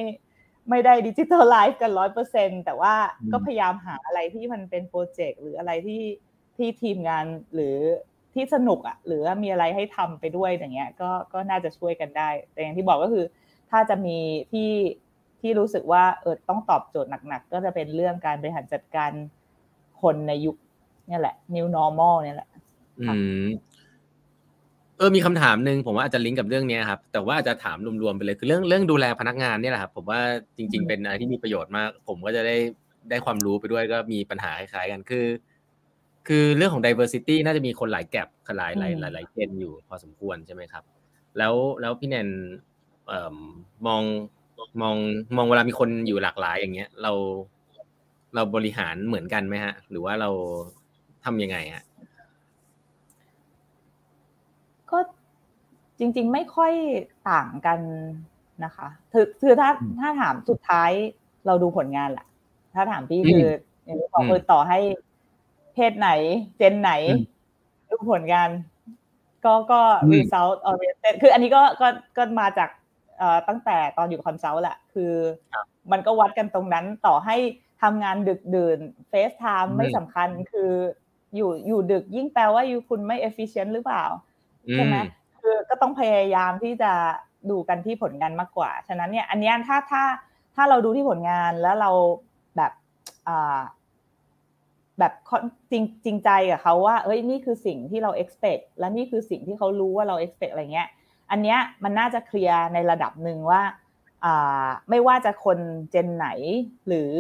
[0.70, 2.94] ไม่ได้ดิจิทัลไลฟ์กันร้อยเปอร์เซ็นแต่ว่า
[3.32, 6.04] ก็พยายามหาอะไรที่มันเป็นโปรเจกต์หรืออะไรที่
[6.58, 7.76] ที่ทีมงานหรือ
[8.34, 13.26] ที่สนุกอะหรือมีอะไรให้ทำไปด้วยอย่างเงี้ยก็ก็น่าจะช่วยกันได้ แต่อย่างที่บอกก็คือ
[13.72, 14.18] ถ้าจะมี
[14.52, 14.72] ที่
[15.42, 19.12] ที่รู้สึกว่าเออต้องตอบโจทย์หนักๆ ก็จะเป็นเรื่องการบริหารจัดการ
[20.02, 20.56] คนในยุค
[21.10, 22.50] นี่แหละ new normal เนี่ยแหละ
[23.00, 23.04] อื
[23.46, 23.48] ม
[24.98, 30.20] เออมีคำถามหนึ่งผมว่าอาจจะลิงก์กับเรื่องนี้ครับแต่ว่าอาจจะถามรวมๆไปเลยคือเรื่องเรื่องดูแลพนักงานเนี่ยแหละครับผมว่า
[30.58, 32.56] จริง ๆ เป็นอะไรที่มีประโยชน์มาก ผมก็จะได้
[33.10, 35.26] ได้ความรู้ไปด้วยก็มีปัญหาคล้ายๆกันคือ
[36.28, 38.28] คือเรื่องของ diversity น่าจะมีคนหลายแกลบ
[38.58, 40.84] หลายหลายหลายหลายเจนอยู่พอสมควรใช่ไหมครับ
[41.38, 42.30] แล้วแล้วพี่แนน
[43.08, 43.38] เอ่อ
[43.88, 44.02] มอง
[44.82, 44.96] มอง
[45.38, 47.12] มองเวลามีคนอยู่หลากหลายอย่างเงี้ย เรา
[48.36, 50.30] เราบริหารเหมือนกันไหมฮะ หรือว่าเรา
[51.26, 51.84] ทำยังไงฮะ
[54.92, 55.00] ก็
[56.00, 56.74] จริง ๆ ไม่ค่อย
[57.30, 57.80] ต่างกัน
[58.64, 59.70] นะคะคือคือถ้า
[60.00, 60.92] ถ้าถามสุดท้าย
[61.46, 62.26] เราดูผลงานแหละ
[62.76, 63.52] ถ้าถามพี่คือ
[63.86, 64.80] อย่างที่บอกคือต่อให้
[65.74, 66.10] เพศไหน
[66.58, 66.92] gen ไหน
[67.90, 68.50] ดูผลงาน
[69.46, 69.82] ก็ก็
[70.14, 71.88] result oriented คืออันนี้ก็ก็
[72.18, 72.70] ก็มาจาก
[73.18, 75.14] เอ่อตั้งแต่ตอนอยู่ consult แหละ คือ
[75.92, 77.38] มันก็วัดกันตรงนั้นต่อให้
[77.82, 78.80] ทำงานดึกดื่น
[79.10, 80.72] face time ไม่สำคัญคือ
[81.36, 84.04] อยู่อยู่ดึกยิ่งแปลว่าอยู่คุณไม่ efficient หรือเปล่า
[84.74, 84.98] ใช่ไหม
[85.46, 86.92] คือก็ต้องพยายามที่จะ
[87.50, 90.04] ดูกันที่ผลงานมากกว่า ฉะนั้นเนี่ยอันนี้ถ้าถ้า
[90.56, 91.92] ถ้าเราดูที่ผลงานแล้วเรา
[92.56, 92.72] แบบ
[95.00, 95.14] แบบ
[95.72, 100.90] จริงจริงใจกับเขาว่าเอ้ยนี่คือสิ่งที่เรา expect และนี่คือสิ่งที่เขารู้ว่าเรา expect อะไรเงี้ย
[101.32, 103.62] อันเนี้ยมันน่าจะเคลียร์ในระดับหนึ่งว่า
[104.90, 105.60] ไม่ว่าจะคน
[105.92, 106.28] เจนไหน
[106.88, 107.12] หรือ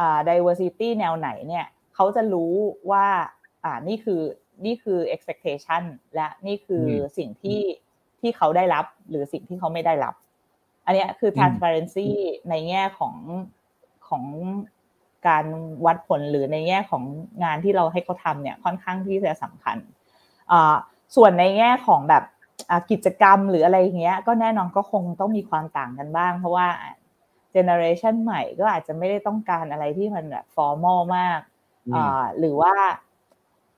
[0.00, 2.54] อ diversity แนวไหนเนี่ยเขาจะรู้
[2.90, 3.06] ว่า
[3.64, 4.20] อ่านี่คือ
[4.64, 5.82] นี่คือ expectation
[6.14, 6.86] และนี่คือ
[7.18, 7.60] สิ่งที่
[8.20, 10.14] ที่เขาได้รับหรือสิ่งที่เขาไม่ได้รับ
[10.84, 12.08] อันนี้คือ transparency
[12.50, 13.14] ในแง่ของ
[14.08, 14.24] ของ
[15.28, 15.44] การ
[15.86, 17.02] วัดผลหรือในแง่ของ
[17.44, 19.76] งานที่เราให้เขาทำเนี่ยค่อนข้างที่จะสำคัญ
[21.16, 22.24] ส่วนในแง่ของแบบ
[22.90, 26.66] กิจกรรมหรืออะไรเงี้ย ก็แน่นอนก็คงต้องมีความต่างกันบ้าง เพราะว่า
[27.52, 31.40] generation ใหม่ก็อาจจะไม่ได้ต้องการอะไรที่มันแบบ formal มาก
[32.38, 32.74] หรือว่า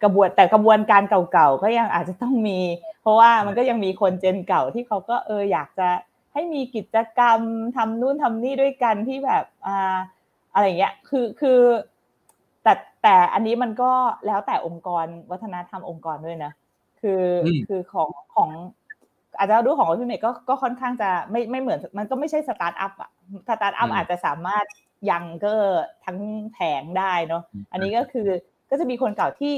[0.02, 2.58] กระบวนแต่กระบวนการเก่าๆก็ยังอาจจะต้องมี
[3.02, 5.88] เพราะว่ามันก็ยังมีคน gen เก่าที่เขาก็เอออยากจะ
[6.32, 7.40] ให้มีกิจกรรม
[7.76, 9.96] ทำนู่นทำนี่ด้วยกันที่แบบอ่า
[10.54, 11.60] อะไรเงี้ยคือคือ
[12.62, 12.72] แต่
[13.02, 13.92] แต่อันนี้มันก็
[14.26, 16.52] แล้วแต่องค์กรวัฒนธรรมองค์กรด้วยนะ
[17.00, 17.24] คือ
[17.68, 18.50] คือของของ
[19.38, 23.10] อาจจะดูของ OfficeMate ก็ก็ค่อนข้างจะไม่ไม่เหมือนมันก็ไม่ใช่สตาร์ทอัพอะ
[23.48, 24.64] สตาร์ทอัพอาจจะสามารถ
[25.10, 25.52] ยังก็
[26.04, 26.18] ทั้ง
[26.52, 27.42] แผงได้เนาะ
[27.72, 28.28] อันนี้ก็คือ
[28.70, 29.54] ก็จะมีคนเก่าที่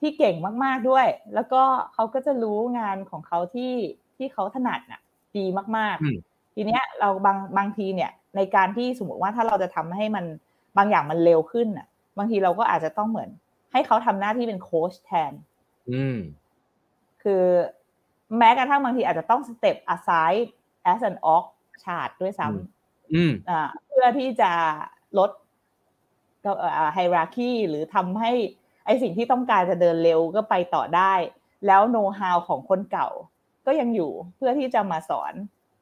[0.00, 0.34] ที่เก่ง
[0.64, 1.62] มากๆด้วย แล้วก็
[1.94, 3.72] เขาก็จะรู้งานของเขาที่
[4.16, 5.00] ที่เขาถนัดน่ะ
[5.36, 5.44] ดี
[5.76, 10.24] มากๆ ทีเนี้ยเราบางบางทีเนี่ย ในการที่สมมติว่าถ้าเราจะทำให้มัน
[10.76, 11.86] บางอย่างมันเร็วขึ้นอะ
[12.18, 13.30] บางทีเราก็อาจจะต้องเหมือน
[13.72, 15.32] ให้เขาทำหน้าที่เป็นโค้ชแทน
[15.90, 16.18] อืม
[17.22, 17.44] คือ
[18.38, 20.48] แม้กระทั่งบางทีอาจจะต้องสเต็ป aside
[20.92, 21.44] as an org
[21.82, 24.52] chart ด้วยซ้ำอืมอ่าเพื่อที่จะ
[25.18, 25.30] ลด
[26.44, 26.52] ก็
[26.94, 28.32] ไฮราคีหรือทำให้
[28.86, 31.12] ไอสิ่งที่ต้องการจะเดินเร็วก็ไปต่อได้
[31.66, 33.08] แล้วโน้ตฮาวของคนเก่า
[33.66, 35.32] ก็ยังอยู่เพื่อที่จะมาสอน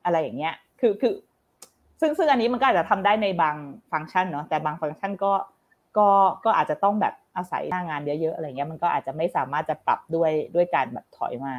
[0.05, 1.15] อะไรอย่างเงี้ย คือคือ
[2.01, 3.57] ซึ่งซึ่งอันนี้มันก็อาจจะทำได้ในบาง
[3.93, 5.33] ฟังก์ชันเนาะแต่บางฟังก์ชันก็
[5.99, 6.09] ก็
[6.45, 11.55] ก็อาจจะต้องแบบอาศัยหน้างานเยอะๆอะไรเงี้ยมันก็อาจจะไม่สามารถจะปรับด้วยด้วยการแบบถอยมา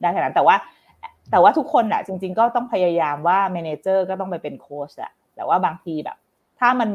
[0.00, 0.56] ได้ขนาดนั้นแต่ว่า
[1.30, 6.16] แต่ว่าทุกคนอะจริง ๆ ก็ต้องพยายามว่า manager ก็ต้องไปเป็นโค้ชอะแต่ว่าบางทีแบบ
[6.60, 6.90] ถ้ามัน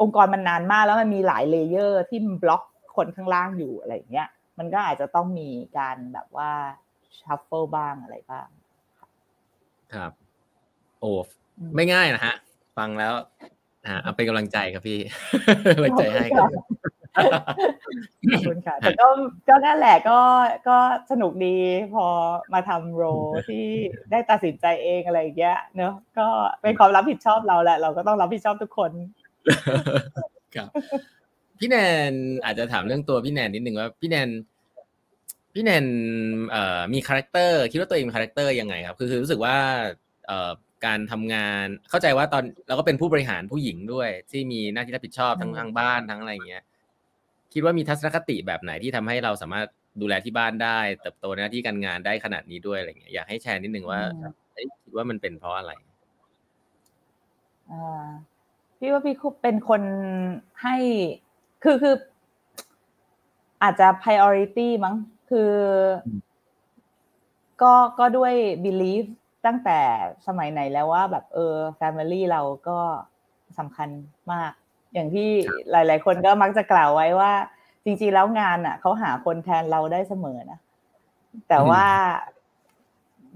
[0.00, 2.62] องค์กรมันนานมากแล้วมันมีหลาย layer ที่มันบล็อก
[2.98, 4.28] คนข้างล่างอยู่อะไรเงี้ย
[4.58, 6.50] มันก็อาจจะต้องมีการแบบว่า
[7.20, 8.46] shuffle บ้างอะไรบ้าง
[9.94, 10.12] ครับ
[11.00, 11.12] โอ้
[11.74, 12.34] ไม่ง่ายนะฮะ
[12.78, 13.12] ฟังแล้ว
[13.86, 14.98] อ่าเอาเป็นกำลังใจครับพี่
[15.78, 16.50] ไว้ใจให้ครับ
[18.32, 19.06] ขอบคุณค่ะแต่ก็
[19.48, 20.20] ก็นั่นแหละก็
[20.68, 20.78] ก็
[21.10, 21.56] สนุกดี
[21.94, 22.06] พอ
[22.52, 23.04] มาทำ role
[23.48, 23.66] ที่
[24.10, 26.26] ได้ตัดสินใจเองอะไรอย่างเงี้ยเนอะก็
[26.62, 28.90] เป็นความรับผิดชอบเราแหละ เราก็ต้องรับผิดชอบทุกคน
[30.54, 30.68] ครับ
[31.58, 31.76] พี่แน
[32.10, 32.12] น
[32.44, 34.28] อาจจะถามเรื่องตัวพี่แนนนิดนึงว่าพี่แนน
[35.54, 35.86] พี่แนน
[36.50, 39.56] เอ่อมี character คิดว่าตัวเองมี character ยังไงครับ คือคือรู้สึกว่า
[40.26, 40.50] เอ่อ
[40.86, 46.62] การทำงานเข้าใจว่าตอนเราก็เป็นผู้บริหารผู้หญิงด้วย ที่มีหน้าที่รับผิดชอบทั้งทางบ้านทั้งอะไรเงี้ย
[47.52, 49.66] คิดว่ามีทัศนคติแบบไหนที่ทำให้เราสามารถ
[50.00, 54.00] ดูแลที่บ้านได้ เติบโตในหน้าที่การงานได้ขนาดนี้ด้วยอะไรเงี้ยอยากให้แชร์นิดนึงว่า
[54.84, 55.72] คิดว่ามันเป็นเพราะอะไร
[57.70, 58.06] อ่า
[58.78, 59.82] พี่ว่าพี่คุเป็นคน
[60.62, 60.76] ให้
[61.62, 61.96] คือคือ
[63.62, 64.96] อาจจะ priority มั้ง
[65.30, 65.52] คือ
[67.62, 68.32] ก็ก็ด้วย
[68.64, 69.04] belief
[69.46, 69.80] ตั้งแต่
[70.26, 72.78] สมัยไหนแล้วว่า แบบเออ Family เราก็
[73.58, 73.88] สำคัญ
[74.32, 74.52] มาก
[74.94, 75.28] อย่างที่
[75.70, 77.32] หลาย ๆ คนก็มักจะกล่าวไว้ว่า
[77.84, 80.58] จริง ๆ แล้วงานอะเขาหาคนแทนเราได้เสมอนะ
[81.48, 81.86] แต่ว่า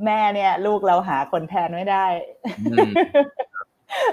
[0.04, 2.06] แม่เนี่ย ลูกเราหาคนแทนไม่ได้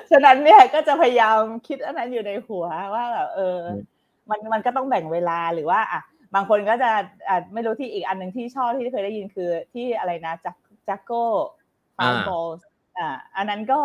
[0.10, 3.60] ฉะนั้นเนี่ยก็จะพยายามคิดอันนั้นอยู่ในหัวว่าแบบเออ
[4.30, 6.02] มันมันก็ต้องแบ่งเวลาหรือว่าอะ
[6.36, 6.92] บางคนก็จะ
[7.30, 10.56] อะไม่รู้ที่อีกอันหนึ่งที่ชอบที่เคยได้ยินคือที่อะไรนะจัก
[10.88, 11.26] จักโก้
[11.98, 12.48] ฟาวโกล
[12.98, 13.08] อ่า
[13.38, 13.80] อันนั้นก็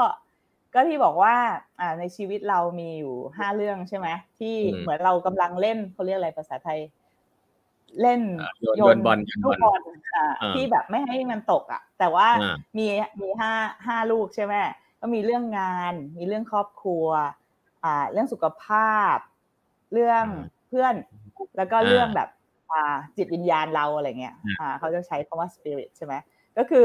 [0.75, 1.35] ก็ที่บอกว่า
[1.81, 6.81] อ่าในชีวิตเรามีอยู่ห้าเรื่องใช่ไหมที่เหมือนเรากำลังเล่นเขาเรียกอะไรภาษาไทย
[8.01, 8.21] เล่น
[8.77, 9.83] โยนบอลลูกบอล
[10.17, 12.29] อ่าที่แบบไม่ให้มันตกอะ แต่ว่า
[12.77, 12.87] มี
[13.21, 13.53] มีห้า
[13.87, 14.55] ห้าลูกใช่ไหม
[15.01, 17.07] ก็มีเรื่องงาน มีเรื่องครอบครัว
[17.85, 19.17] อ่า เรื่องสุขภาพ
[19.95, 20.25] เรื่อง
[20.69, 20.95] เพื่อน
[21.57, 22.29] แล้วก็เรื่องแบบ
[22.73, 26.15] อ่าจิตวิญญาณเราอะไรเงี้ยอ่าเขาจะใช้คำว่า spirit ใช่ไหม
[26.59, 26.85] ก็คือ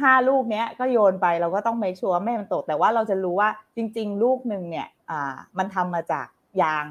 [0.00, 6.26] ห้าลูกเนี้ยก็โยนไปเราก็ต้องไม่ชัวร์ไม่มันตก แต่ว่าเราจะรู้ว่าจริง ๆ ลูกหนึ่งเนี่ยอ่ามันทำมาจาก
[6.62, 6.86] ยาง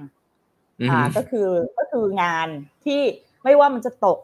[0.90, 2.48] อ่าก็คือก็คืองาน
[2.86, 3.02] ที่
[3.44, 4.20] ไม่ว่ามันจะตก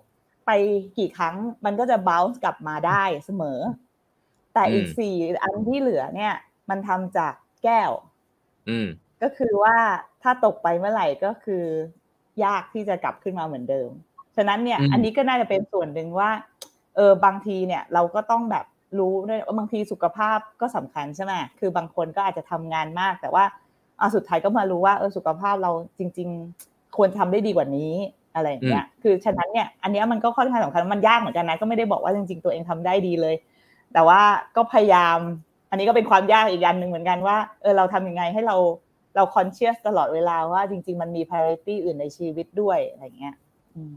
[0.46, 0.52] ไป
[0.98, 3.60] กี่ครั้ง มันก็จะ bounce กลับมาได้เสมอ
[4.54, 6.34] แต่อีกสี่อันที่เหลือเนี่ย
[6.70, 7.92] มันทำจากแก้ว
[8.70, 8.88] อืม
[9.22, 9.78] ก็คือว่า
[10.24, 11.64] ถ้าตกไปเมื่อไหร่ก็คือ
[12.46, 13.90] ยากที่จะกลับขึ้นมาเหมือนเดิม
[14.36, 16.30] ฉะนั้นเนี่ย อันนี้ก็น่าจะเป็นส่วนหนึ่งว่า
[16.96, 18.66] เออบางทีเนี่ย เราก็ต้องแบบ
[19.00, 23.44] รู้ด้วยว่าบางทีสุขภาพก็สำคัญใช่ไหมคือบางคนก็อาจจะทำงานมาก แต่ว่า
[24.00, 26.30] อาสุดท้ายก็มารู้ว่าเออสุขภาพเราจริง
[26.62, 27.94] ๆ ควรทำได้ดีกว่านี้
[28.36, 33.36] อะไรอย่างเงี้ย คือฉะนั้นเนี่ย อันนี้มันก็ค่อนข้างสำคัญ มันยากเหมือนกันนะ ก็ไม่ได้บอกว่าจริง ๆ ตัวเองทำได้ดีเลย
[33.94, 34.22] แต่ว่า
[34.56, 35.18] ก็พยายาม
[35.70, 38.56] อันนี้ก็เป็นความยากอีกอันหนึ่งเหมือนกันว่า เออเราทำยังไงให้เรา
[39.16, 43.36] เราคอนเชียสตลอดเวลาว่าจริง ๆ มันมี priority อื่นในชีวิตด้วยอะไรเงี้ย
[43.76, 43.94] อืม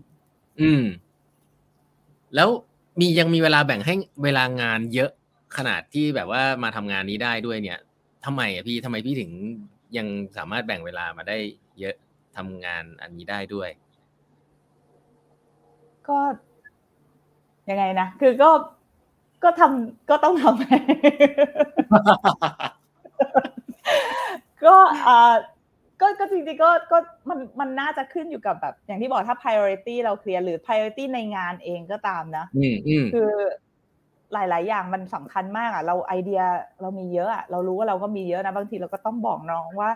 [0.61, 0.85] อืม
[2.35, 2.49] แล้ว
[3.01, 3.95] มียังมีเวลาแบ่งให้
[4.25, 5.11] เวลางานเยอะ
[5.57, 7.79] ขนาดที่แบบว่ามาทำงานนี้ได้ด้วยเนี่ย
[8.25, 9.31] ทำไมอะพี่ทำไมพี่ถึง
[9.97, 10.07] ยัง
[10.37, 11.39] สามารถแบ่งเวลามาได้
[11.81, 11.95] เยอะ
[12.37, 13.69] ทำงานอันนี้ได้ด้วย
[16.09, 16.19] ก็
[17.71, 18.51] ยังไงนะคือก็
[19.45, 20.61] ก็ทำก็ต้องทำ
[24.67, 24.77] ก็
[25.09, 25.35] อ่า
[26.01, 26.99] ก็ก็จริงๆก็ก็
[27.31, 32.45] มันมันน่าจะขึ้นอยู่กับแบบอย่างที่บอกถ้า priority เราเคลียร์หรือ priority ในงานเองก็ตามนะ
[33.15, 33.33] คือ
[34.33, 36.41] หลาย ๆ อย่างมันสำคัญมากอะ เราไอเดีย
[36.81, 39.91] เรามีเยอะอะเรารู้ว่าเราก็มีเยอะนะบางทีเราก็ต้องบอกน้องว่า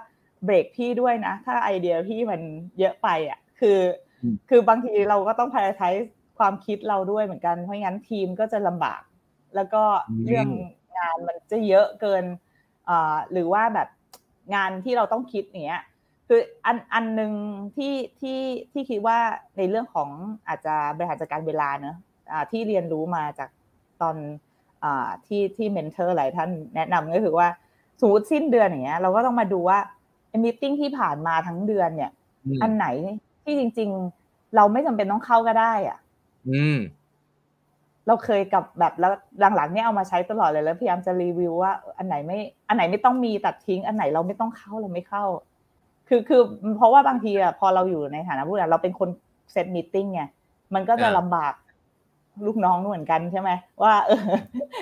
[0.44, 2.40] เบรกพี่ด้วยนะ ถ้าไอเดียพี่มัน
[2.78, 3.78] เยอะไปอะ คือ
[4.48, 6.06] คือบางทีเราก็ต้อง prioritize
[6.38, 9.00] ความคิดเราด้วยเหมือนกันเพราะงั้นทีมก็จะลำบาก
[9.54, 9.82] แล้วก็
[10.26, 10.48] เรื่อง
[10.98, 12.24] งานมันจะเยอะเกิน
[12.88, 13.88] อ่าหรือว่าแบบ
[14.54, 15.82] งานที่เราต้องคิดอย่างเงี้ย
[16.28, 17.32] คืออันอันหนึ่ง
[17.76, 18.40] ที่ที่
[18.72, 19.18] ที่คิดว่า
[19.56, 20.10] ในเรื่องของ
[20.48, 23.48] อาจจะบริหารจัดการเวลาเนอะะที่เรียนรู้มาจาก
[24.02, 24.16] ตอน
[24.84, 24.86] อ
[25.26, 27.48] ที่ที่เมนเทอร์หลายท่านแนะนำก็คือว่า
[28.00, 29.78] สมมติสิ้นเดือนอย่างเงี้ยเราก็ต้องมาดูว่า
[30.44, 32.10] มิ팅ที่ผ่านมาทั้งเดือนเนี่ย
[32.62, 32.86] อันไหน
[33.44, 33.90] ที่จริง
[34.22, 35.98] ๆ เราไม่จำเป็นต้องเข้าก็ได้ อะ
[36.48, 36.78] อืม
[38.08, 39.12] เราเคยกับแบบแล้ว
[39.56, 42.38] หลังๆเนี่ยเอามาใช้ตลอดเลยแล้วพยายามจะรีวิวว่า อันไหนไม่
[42.68, 45.24] อันไหนไม่ต้องมีตัดทิ้ง อันไหนเราไม่ต้องเข้าเราไม่เข้า
[46.08, 46.42] คือคือ
[46.76, 49.08] เพราะว่าบางทีอะพอเราอยู่ในฐานะผู้บริหารเราเป็นคน
[49.52, 50.22] เซตมีติ้งไง
[50.74, 51.54] มันก็จะลำบาก
[52.46, 53.50] ลูกน้องเหมือนกันใช่ไหม
[53.82, 54.22] ว่าเออ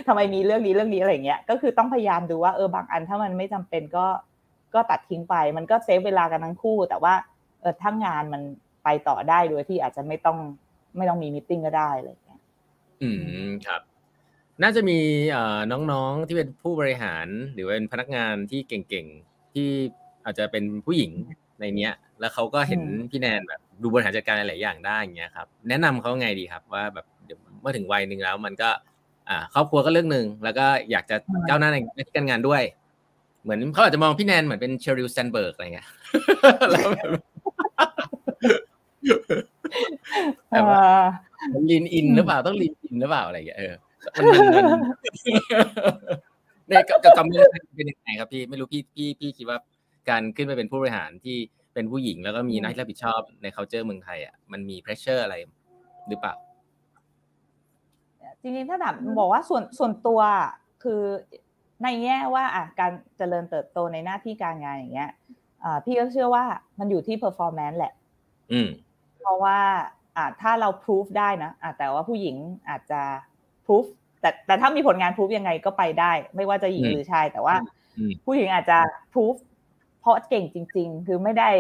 [0.06, 4.06] ทำไมมีเรื่องนี้เรื่องนี้อะไรเงี้ยก็คือต้องพยายามดูว่าเออบางอันถ้ามันไม่จำเป็นก็
[4.74, 7.14] ก็ตัดทิ้งไป มันก็เซฟเวลากันทั้งคู่ แต่ว่า
[7.60, 8.42] เออถ้างานมัน
[8.84, 10.38] ไปต่อได้โดยที่อาจจะไม่ต้อง
[10.96, 12.25] ไม่ต้องมีมิ팅ก็ได้อะไรเงี้ย
[13.02, 13.10] อื
[13.46, 13.80] มครับ
[14.62, 14.98] น่าจะมี
[15.32, 15.60] เอ่อ
[15.92, 19.68] น้องๆที่เป็นผู้บริหารหรือเป็นพนักงานที่เก่งๆที่
[20.24, 21.12] อาจจะเป็นผู้หญิง
[21.60, 28.70] ในเนี้ย แล้วเขาก็เห็นพี่แนนแบบดูบริหารจัดการหลายอย่างได้อย่างเงี้ยครับ แนะนำเขาไงดีครับ ว่าแบบเดี๋ยวเมื่อถึงวัยหนึ่งแล้ว มันก็
[29.28, 31.16] อ่าครอบครัวก็เรื่องหนึ่งแล้วก็อยากจะ
[31.48, 32.62] ก้าวหน้าในหน้าที่การงานด้วย
[33.42, 35.88] เหมือนเขาอาจจะมองพี่แนนเหมือนเป็น Sheryl Sandberg อะไรเงี้ย
[36.70, 37.10] แล้วแบบ
[41.70, 43.74] lean in หรือเปล่าต้อง lean in หรือเปล่าอะไรเงี้ยเออ
[44.14, 44.24] มัน
[44.56, 44.64] มัน
[46.68, 49.58] เนี่ยกับกำเนิดเป็นยังไงครับพี่ไม่รู้พี่พี่พี่คิดว่า
[50.10, 51.36] การขึ้นไปเป็นผู้บริหารที่
[51.74, 55.34] เป็นผู้หญิงแล้วก็มีหน้าที่รับผิดชอบใน culture เมืองไทยอะมันมี pressure อะไร
[56.08, 56.34] หรือเปล่า
[58.40, 60.20] จริงๆถ้าถามบอกว่าส่วนส่วนตัว
[60.82, 61.02] คือ
[61.82, 65.10] ในแง่ว่าอะการเจริญเติบโตในหน้าที่การงานอย่างเงี้ย
[65.84, 66.44] พี่ก็เชื่อว่า
[66.78, 67.92] มันอยู่ที่ performance แหละ
[68.52, 68.68] อืม
[69.20, 69.58] เพราะว่า
[70.16, 72.36] อ่าถ้าเรา proof ได้นะอ่าแต่ว่าผู้หญิง
[72.68, 73.00] อาจจะ
[73.66, 73.84] proof
[74.20, 77.56] แต่แต่ถ้ามีผลงาน proof ยังไงก็ไปได้ ไม่ว่าจะหญิงหรือชายแต่ว่า
[78.24, 78.78] ผู้หญิงอาจจะ
[79.12, 79.36] proof
[80.00, 81.50] เพราะเก่งจริง ๆ คือไม่ได้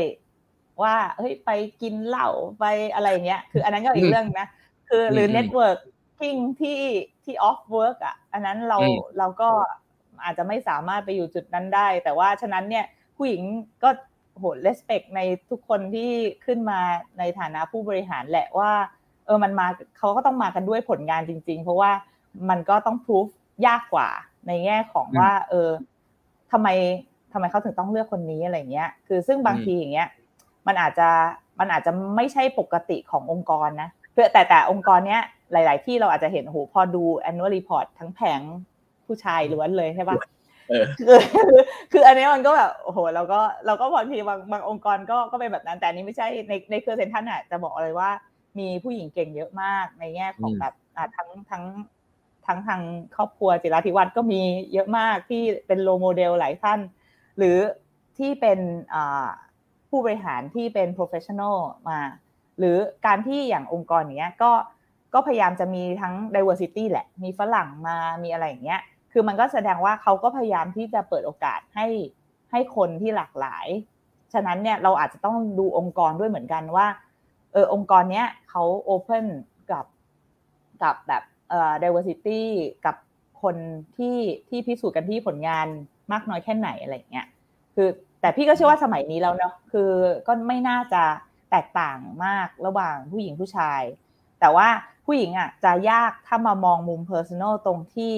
[0.82, 1.50] ว่าเฮ้ยไป
[1.82, 2.28] กินเหล้า
[2.58, 4.48] ไปอะไรเงี้ย คืออันนั้นก็อีกเรื่องนะ
[4.88, 5.78] คือหรือ network
[6.20, 6.80] กิ้งที่
[7.24, 8.78] ที่ off work อะ อันนั้นเรา
[9.18, 9.48] เราก็
[10.24, 12.84] อาจจะไม่สามารถไปอยู่จุดนั้นได้ แต่ว่าฉะนั้นเนี่ย
[13.16, 13.42] ผู้หญิง
[13.82, 13.90] ก็
[14.38, 15.20] โหเลสเปกใน
[15.50, 16.10] ทุกคนที่
[16.44, 16.80] ขึ้นมา
[17.18, 18.72] ในฐานะผู้บริหารแหละว่า
[19.26, 19.66] เออมันมา
[19.98, 21.90] เขาก็ต้องมากันด้วยผลงานจริง ๆ เพราะว่า
[22.48, 23.26] มันก็ต้องพิสูจ
[23.66, 24.08] ยากกว่า
[24.46, 25.70] ในแง่ของว่า เออ
[26.52, 26.68] ทำไม
[27.32, 30.08] ทำไมเขาถึงต้องเลือกคนนี้อะไรเงี้ย คือซึ่งบางทีอย่างเงี้ย
[30.66, 31.08] มันอาจจะ
[31.60, 35.22] มันอาจจะไม่ใช่ปกติขององค์กรนะเพื่อแต่แต่องค์กรเนี้ย
[35.52, 38.40] หลาย ๆ ที่เราอาจจะเห็นโหพอดู annual report ทั้งแผง
[39.06, 40.16] ผู้ชายล้วนเลยใช่ปะ
[41.00, 41.18] คือ
[41.92, 48.10] คืออันนี้มันก็แบบโอ้โหเราก็เราก็บางทีบางบางองค์กรก็ก็เป็นแบบนั้นแต่นี้ไม่ใช่ในในเครือเซนทันอะจะบอกเลยว่า
[48.58, 51.64] มีผู้หญิงเก่งเยอะมากในแง่ของแบบอ่าทั้งทั้ง
[52.46, 52.80] ทั้งทาง
[53.16, 54.40] ครอบครัวจิราธิวัฒน์ก็มี
[54.72, 56.80] เยอะมากที่เป็นโลโมเดลหลายท่าน
[57.38, 57.56] หรือ
[58.18, 58.58] ที่เป็น
[59.88, 61.56] ผู้บริหารที่เป็น professional
[61.88, 62.00] มา
[62.58, 64.52] หรือการที่อย่างองค์กรเนี้ยก็
[65.14, 68.80] ก็พยายามจะมีทั้ง diversity แหละ มีฝรั่งมามีอะไรอย่างเงี้ย
[69.18, 71.86] คือมันก็แสดงว่าเขาก็พยายามที่จะเปิดโอกาสให้
[72.50, 73.66] ให้คนที่หลากหลาย
[74.32, 76.86] ฉะนั้นเนี่ยเราอาจจะต้องดูองค์กรด้วยเหมือนกันว่า
[77.52, 79.26] เออองค์กรเนี้ยเขาโอเพน
[79.70, 79.86] กับ
[80.82, 82.40] กับแบบเอ่อ diversity
[82.86, 82.96] กับ
[83.42, 83.56] คน
[83.96, 85.66] ที่ที่พิสูจน์กันที่ผลงาน
[86.12, 87.26] มากน้อยแค่ไหนอะไรเงี้ย
[87.74, 87.88] คือ
[88.20, 89.90] แต่พี่ก็เชื่อว่าสมัยนี้แล้วเนาะ คือ
[90.26, 91.02] ก็ไม่น่าจะ
[91.50, 93.82] แตกต่างมากระหว่างผู้หญิงผู้ชาย
[94.40, 94.68] แต่ว่า
[95.06, 98.14] ผู้หญิงอะจะยากถ้ามามองมุม personal ตรงที่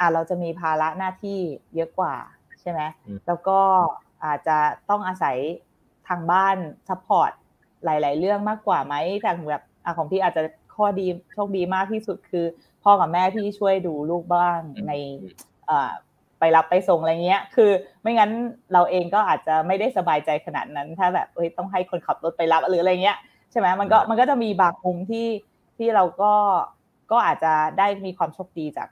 [0.00, 1.38] อ่าเราจะมีภาระหน้าที่
[1.74, 2.14] เยอะกว่า
[2.60, 2.80] ใช่ไหม
[3.26, 3.58] แล้วก็
[4.24, 4.56] อาจจะ
[4.90, 5.36] ต้องอาศัย
[6.08, 6.56] ทางบ้าน
[6.88, 7.30] support
[7.84, 10.42] หลาย ๆ เรื่องมากกว่าไหมแต่แบบอของพี่อาจจะ
[10.74, 12.46] ข้อดีโชคดีมากที่สุดคือ
[12.84, 14.92] พ่อกับแม่พี่ช่วยดูลูกบ้างใน
[16.38, 17.70] ไปรับไปส่งอะไรเงี้ย คือ
[18.02, 18.30] ไม่งั้น
[18.72, 23.18] เราเองก็อาจจะไม่ได้สบายใจขนาดนั้น ถ้าแบบเอ้ยต้องให้คนขับรถไปรับหรืออะไรเงี้ย
[23.50, 25.26] ใช่ไหมมันก็มันก็จะมีบางมุมที่
[25.78, 26.32] ที่เราก็
[27.12, 28.88] ก็อาจจะได้มีความโชคดีจาก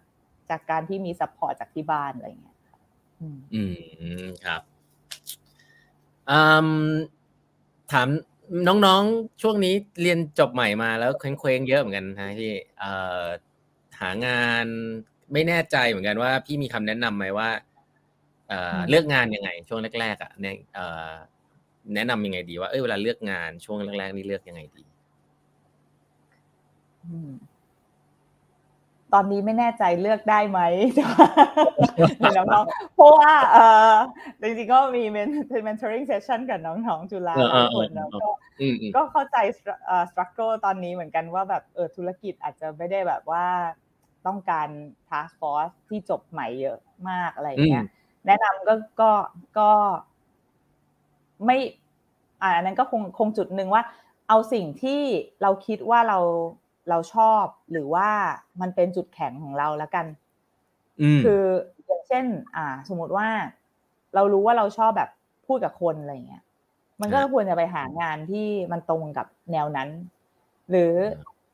[0.51, 2.57] จากการที่มี support จากที่บ้านอะไรเงี้ย
[3.55, 3.63] อื
[4.23, 4.63] มครับ
[6.31, 6.69] อืม
[7.93, 8.09] ถาม
[8.69, 12.93] น้องๆ ช่วงนี้เรียนจบใหม่มาแล้วเคว้งเยอะเหมือนกันนะที่เอ่
[13.23, 13.25] อ
[14.01, 14.67] หางาน
[15.33, 17.51] ไม่แน่ใจเหมือนกันว่า พี่มีคำแนะนํำไหมว่า
[18.49, 21.13] เอ่อเลือกงานยังไง ช่วงแรกๆอะเนี่ยเอ่อ
[21.95, 24.85] แนะนำยังไงดีว่าเอ้ยเวลาเลือกงานช่วงแรกๆนี่เลือกยังไงดี
[29.15, 30.61] ตอนนี้ไม่แน่ใจเลือกได้ไหม
[32.37, 33.57] น้องๆเพราะว่าเอ
[33.91, 33.93] อ
[34.41, 38.29] จริงๆก็มีเป็นเป็น mentoring session กับน้องๆจุฬาหลายคนแล้วก็
[38.97, 39.37] ก็เข้าใจ
[40.11, 43.47] struggle ตอนนี้เหมือนกันว่าแบบเออธุรกิจอาจจะไม่ได้แบบว่า
[44.27, 44.69] ต้องการ
[45.09, 46.79] task force ที่จบใหม่เยอะ
[47.09, 47.87] มากอะไรเงี้ย
[48.27, 49.11] แนะนำก็ก็
[49.59, 49.71] ก็
[51.47, 51.57] ไม่
[52.43, 53.83] อ่านั้นก็คงคงจุดหนึ่งว่า
[54.29, 55.01] เอาสิ่งที่
[55.43, 56.19] เราคิดว่าเรา
[56.91, 58.09] เราชอบหรือว่า
[58.61, 60.07] มันเป็นจุดแข็งของเราแล้วกัน
[61.25, 61.43] คือ
[61.87, 62.25] อย่างเช่น
[62.57, 63.29] อ่า สมมติว่า
[64.15, 65.11] เรารู้ว่าเราชอบแบบ
[65.47, 66.43] พูดกับคนอะไรเงี้ย
[67.01, 69.89] มันก็ควรจะไปหางานที่มันตรงกับแนวนั้น
[70.71, 70.93] หรือ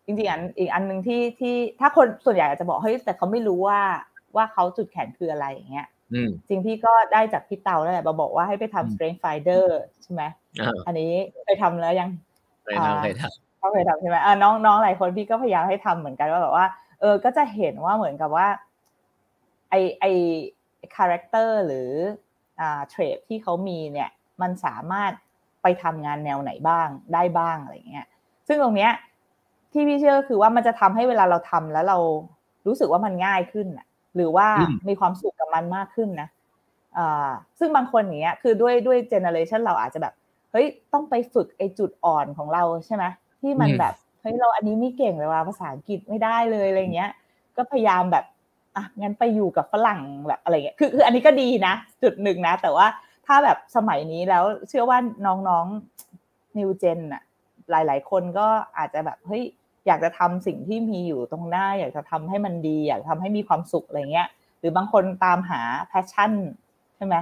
[0.07, 3.81] จริงๆอันอีกอันหนึ่งที่ที่ถ้าคนส่วนใหญ่อาจจะบอกเฮ้ยแต่เขาไม่รู้ว่า
[4.37, 5.89] ว่าเขาจุดแข็งคืออะไรอย่างเงี้ย
[6.49, 9.67] จริงพี่ก็ได้จากพี่เตาแล้วแหละบอกว่าให้ไปทำ strength finder
[10.03, 10.23] ใช่ไหม
[10.87, 11.13] อันนี้
[11.45, 12.11] เคยทำแล้วยัง
[12.65, 16.67] เคยทำเคยทำ ก็เคยทำใช่ไหมอ่าน้องน้องหลายคนพี่ก็พยายามให้ทำเหมือนกันว่าแบบว่า
[17.01, 18.49] เออ ก็จะเห็นว่าเหมือนกับว่า
[19.71, 20.05] ไอไอ
[20.97, 21.91] character หรือ
[22.61, 24.11] อ่า trait ที่เขามีเนี่ย
[24.43, 25.13] มันสามารถ
[25.63, 28.07] ไปทำงานแนวไหนบ้างได้บ้างอะไรเงี้ย
[28.49, 28.93] ซึ่งตรงเนี้ย
[29.73, 31.99] ที่พี่เชื่อคือว่ามันจะทำให้เวลาเราทำแล้วเรา
[32.67, 33.87] รู้สึกว่ามันง่ายขึ้นอะ
[34.17, 34.49] หรือว่า
[34.89, 36.29] มีความสุขกับมันมากขึ้นนะ
[36.99, 40.15] อ่าซึ่งบางคนอย่างเงี้ยคือด้วยด้วยเจเนอเรชันเราอาจจะแบบ
[40.53, 43.05] เฮ้ย ต้องไปฝึกไอจุดอ่อนของเราใช่ไหม
[43.45, 47.11] ที่มันแบบเฮ้ยเราอันนี้ไม่เก่งเลยว่าภาษาอังกฤษไม่ได้เลยอะไรเงี้ย
[47.57, 48.25] ก็พยายามแบบ
[48.77, 52.87] อะงั้นไปอยู่กับฝรั่งแบบอะไรเงี้ยคือคืออันนี้ก็ดีนะ จุดหนึ่งนะ แต่ว่า
[53.27, 57.23] ถ้าแบบสมัยนี้แล้วเชื่อว่าน้องๆนิวเจนอะ
[57.71, 58.47] หลาย ๆ คนก็
[58.79, 59.43] อาจจะแบบเฮ้ย
[59.87, 64.29] อยากจะทำสิ่งที่มีอยู่ตรงหน้า อยากจะทำให้มันดี อยากทำให้มีความสุขอะไรเงี้ย
[64.59, 66.33] หรือบางคนตามหาแพชชั่น
[66.97, 67.17] ใช่ไหม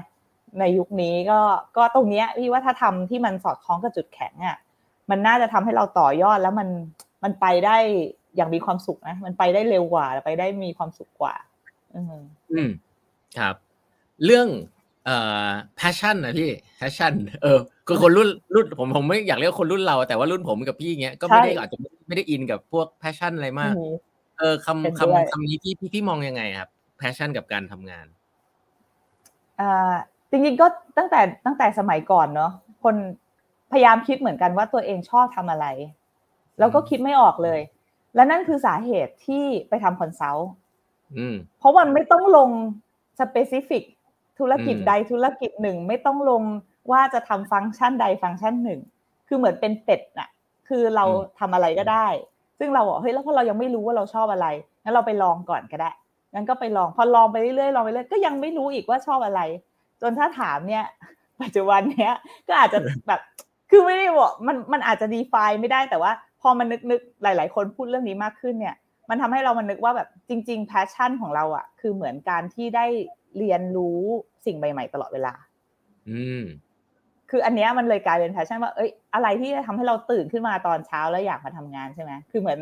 [0.59, 1.41] ในยุคนี้ก็
[1.77, 4.57] ก็ตรงเนี้ยพี่ว่าถ้าทำที่มันสอดคล้องกับจุดแข็งอะ
[5.11, 6.69] มันน่าจะทำให้เราต่อยอดแล้วมัน
[7.25, 7.77] มันไปได้
[8.37, 11.35] อย่างมีความสุขนะมันไปได้เร็วกว่าไปได้มีความสุขกว่า
[11.95, 12.71] อืม
[13.39, 13.55] ครับ
[14.25, 14.49] เรื่อง
[15.07, 15.49] เอ่อ
[15.81, 16.51] passion นะพี่
[16.81, 21.79] passion เออคือคนรุ่นรุ่นผมผมไม่อยากเรียกคนรุ่นเรา แต่ว่ารุ่นผมกับพี่เงี้ยก็ไม่ได้อาจจะ
[22.09, 23.75] ไม่ได้อินกับพวก passion อะไรมาก
[24.39, 26.69] เออคำคำคำนี้พี่พี่พี่มองยังไงครับ
[27.01, 28.07] passion กับการทำงาน
[29.61, 29.93] อ่า
[30.31, 30.67] จริงๆก็
[30.99, 32.53] ตั้งแต่ตั้งแต่สมัยก่อนเนาะ
[32.85, 32.95] คน
[33.73, 35.67] พยายามคิดเหมือนกันว่าตัวเองชอบทำอะไร
[36.59, 37.61] แล้วก็คิดไม่ออกเลย
[38.15, 40.51] และนั่นคือสาเหตุที่ไปทำ consult
[41.59, 42.51] เพราะมันไม่ต้องลง
[43.21, 43.85] specific
[44.39, 46.43] ธุรกิจใดธุรกิจหนึ่ง ไม่ต้องลง
[46.93, 48.81] ว่าจะทำฟังก์ชันใดฟังก์ชันหนึ่ง
[49.29, 50.29] คือเหมือนเป็นเป็ดน่ะ
[50.69, 51.05] คือเรา
[51.39, 52.07] ทำอะไรก็ได้
[52.59, 54.47] ซึ่งเราบอกเฮ้ยแล้วพอเรายังไม่รู้ว่าเราชอบอะไร
[54.83, 55.91] งั้นเราไปลองก่อนก็ได้
[56.35, 59.41] งั้นก็ไปลองพอลองไปเรื่อยๆลองไปเรื่อยก็ยังไม่รู้อีกว่าชอบอะไร
[60.01, 60.85] จนถ้าถามเนี่ย
[61.43, 62.15] ปัจจุบันเนี้ย
[62.49, 63.21] ก็อาจจะแบบ
[63.75, 68.77] คือไม่ได้บอกมันมันอาจจะ define ไม่ได้แต่ว่า พอมันนึกนึกหลาย ๆ คนพูดเรื่องนี้มากขึ้นเนี่ย
[69.11, 72.87] มันทำให้เรามันนึกว่าแบบจริง ๆ passion ของเราอะ คือเหมือนการที่ได้
[73.39, 74.01] เรียนรู้
[74.47, 75.35] สิ่งใหม่ ๆ ตลอดเวลา
[76.11, 76.43] อืม
[77.31, 82.59] คืออันเนี้ยมันเลยกลายเป็น passion ว่าเอ้ยอะไรที่จะทำให้เราตื่นขึ้นมาตอนเช้าแล้วอยากมาทำงานใช่ไหมคือเหมือน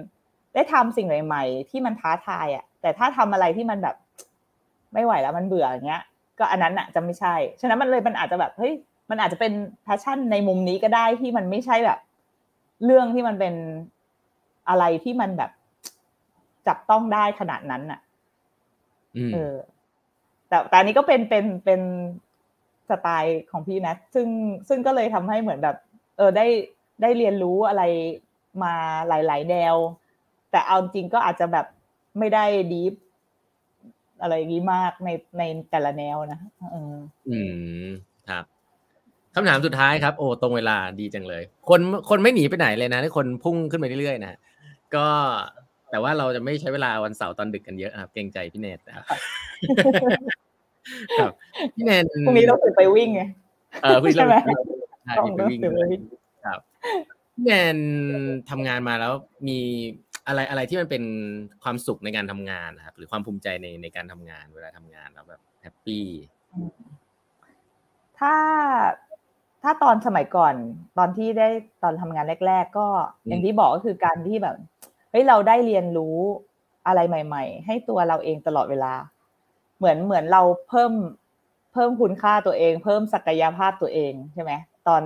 [0.54, 3.96] ได้ทำสิ่งใหม่ ๆ ที่มันท้าทายอะ แต่ถ้าทำอะไรที่มันแบบ
[4.94, 6.02] ไม่ไหวแล้วมันเบื่ออย่างเงี้ย
[6.38, 8.72] ก็อันนั้นอะจะไม่ใช่ ฉะนั้นมันเลยมันอาจจะแบบเฮ้ย
[9.10, 9.52] มันอาจจะเป็น
[9.82, 11.98] passion ในมุมนี้ก็ได้ที่มันไม่ใช่แบบ
[12.84, 13.54] เรื่องที่มันเป็น
[14.68, 15.50] อะไรที่มันแบบ
[16.66, 18.00] จับต้องได้ขนาดนั้นอะ
[19.32, 19.54] เออ
[20.48, 21.80] แต่แต่อันนี้ก็เป็นเป็นเป็น
[22.90, 24.28] สไตล์ของพี่นะซึ่ง
[24.68, 25.76] ซึ่งก็เลยทำให้เหมือนแบบ
[26.16, 26.46] เออได้
[27.02, 27.82] ได้เรียนรู้อะไร
[28.62, 28.74] มา
[29.08, 29.76] หลาย ๆ แนว
[30.50, 31.66] แต่เอาจริงก็อาจจะแบบ
[32.18, 32.94] ไม่ได้ดีฟ
[34.22, 35.08] อะไรอย่างนี้มากใน
[35.38, 36.40] ในแต่ละแนวนะ
[36.74, 37.38] อื
[37.84, 37.86] ม
[38.28, 38.44] ครับ
[39.34, 44.38] คำถามสุดท้ายครับ โอ้ตรงเวลาดีจังเลย คนคนไม่หนีไปไหนเลยนะคนพุ่งขึ้นไปเรื่อยๆนะ
[44.94, 45.06] ก็
[45.90, 49.04] แต่ว่าเราจะไม่ใช้เวลาวันเสาร์ตอนดึกกันเยอะครับเกรงใจพี่เนตนะครับ
[51.18, 51.32] ครับ
[51.74, 53.22] พี่เนนพรุ่งนี้ต้องตื่นไปวิ่งไง
[53.82, 54.34] เออพี่ใช่ไหม
[55.04, 55.60] ใช่ไปวิ่ง
[56.44, 56.60] ครับ
[57.34, 57.76] พี่แนน
[58.50, 59.12] ทำงานมาแล้ว
[59.48, 59.58] มี
[60.26, 61.04] อะไรอะไรที่มันเป็น
[61.62, 66.06] ความสุขในการทำงานนะครับ หรือความภูมิใจในในการทำงานเวลาทำงานแล้วแบบแฮปปี้
[68.18, 68.34] ถ้า
[69.62, 70.54] ถ้าตอนสมัยก่อน
[70.98, 71.48] ตอนที่ได้
[71.82, 72.86] ตอนทำงานแรก ๆ ก็
[73.26, 74.56] อย่างที่บอกก็คือการที่แบบ
[75.10, 76.16] เฮ้ยเราได้เรียนรู้
[76.86, 78.92] อะไรใหม่ ๆ ให้ตัวเราเองตลอดเวลา
[79.78, 80.92] เหมือนเหมือนเราเพิ่ม
[81.72, 84.52] เพิ่มคุณค่าตัวเอง เพิ่มศักยภาพตัวเองใช่ไหม
[84.88, 85.02] ตอน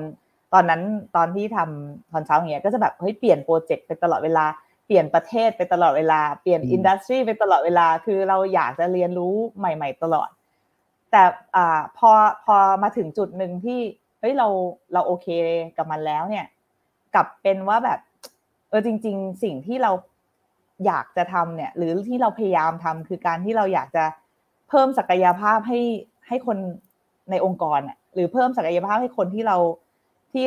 [0.53, 0.83] ตอนนั้น
[1.17, 4.45] ตอนที่ทำตอนเช้าเงี้ยก็จะแบบเฮ้ยเปลี่ยนโปรเจกต์ไปตลอดเวลา
[4.87, 10.29] เปลี่ยนประเทศไปตลอดเวลาเปลี่ยนอินดัสทรีไปตลอดเวลาคือเราอยากจะเรียนรู้ใหม่ ๆ ตลอด
[11.11, 11.23] แต่
[11.57, 12.11] อ่าพอ
[12.45, 14.49] พอมาถึงจุดหนึ่งที่เฮ้ยเรา
[14.93, 15.29] เราโอเค
[15.77, 16.47] กับมันแล้วเนี่ย
[17.15, 17.99] กลับเป็นว่าแบบ
[18.69, 19.93] เออจริง ๆ สิ่งที่เรา
[20.87, 24.05] อยากจะทำเนี่ย หรือที่เราพยายามทำคือการที่เราอยากจะ
[24.69, 25.81] เพิ่มศักยภาพให้
[26.29, 26.59] ให้คน
[27.31, 29.57] ในองค์กรเนี่ยหรือเพิ่มศักยภาพให้คนที่เรา
[30.33, 30.47] ที่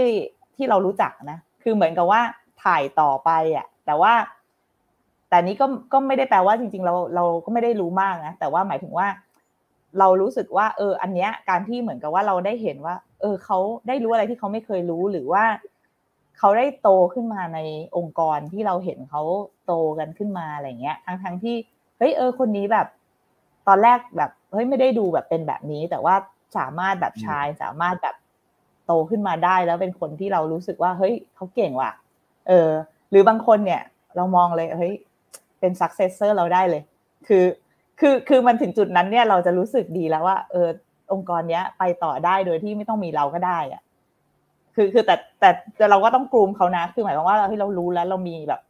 [0.55, 2.21] ที่เรารู้จักนะ คือเหมือนกับว่า
[2.63, 4.13] ถ่ายต่อไปอะ แต่ว่า
[5.29, 9.07] แต่นี้ก็ก็ไม่ได้แปลว่าจริง ๆ เราเราก็ไม่ได้รู้มากนะแต่ว่าหมายถึงว่า
[9.99, 13.57] เรารู้สึกว่า เออ อันเนี้ยการที่เหมือนกับว่าเราได้เห็นว่า เออเขา
[13.87, 15.45] ได้รู้อะไรที่เขาไม่เคยรู้หรือว่า
[16.37, 17.59] เขาได้โตขึ้นมาใน
[17.97, 19.21] องค์กรที่เราเห็นเขา
[19.65, 21.55] โตกันขึ้นมาอะไรเงี้ย ทั้งทั้งที่
[21.97, 22.87] เฮ้ยเออ คนนี้แบบ
[23.67, 26.15] ตอนแรกแบบเฮ้ยไม่ได้ดูแบบเป็นแบบนี้ แต่ว่า
[26.57, 28.15] สามารถแบบชายสามารถแบบ
[28.85, 31.91] โตขึ้นมาได้แล้วเป็นคนที่เรารู้สึกว่า เฮ้ยเขาเก่งว่ะ
[32.47, 32.69] เออ
[33.09, 33.81] หรือบางคนเนี่ย
[34.15, 34.93] เรามองเลยเฮ้ย
[35.59, 36.81] เป็น successor เราได้เลย
[37.27, 37.43] คือ
[37.99, 40.67] คือคือมันถึงจุดนั้นเนี่ยเราจะรู้สึกดีแล้วว่า เออ
[41.13, 43.81] องค์กรเนี้ย ไปต่อได้โดยที่ไม่ต้องมีเราก็ได้อะ
[44.75, 48.61] คือคือแต่แต่แต่เราก็ต้องกลุ่มเขานะ คือหมายความว่าเราที่เรารู้แล้วเรามีแบบ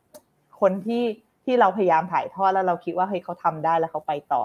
[0.59, 1.03] คนที่
[1.45, 4.41] ที่เราพยายามถ่ายทอดแล้วเราคิดว่าเฮ้ยเขาทำได้แล้วเขาไปต่อ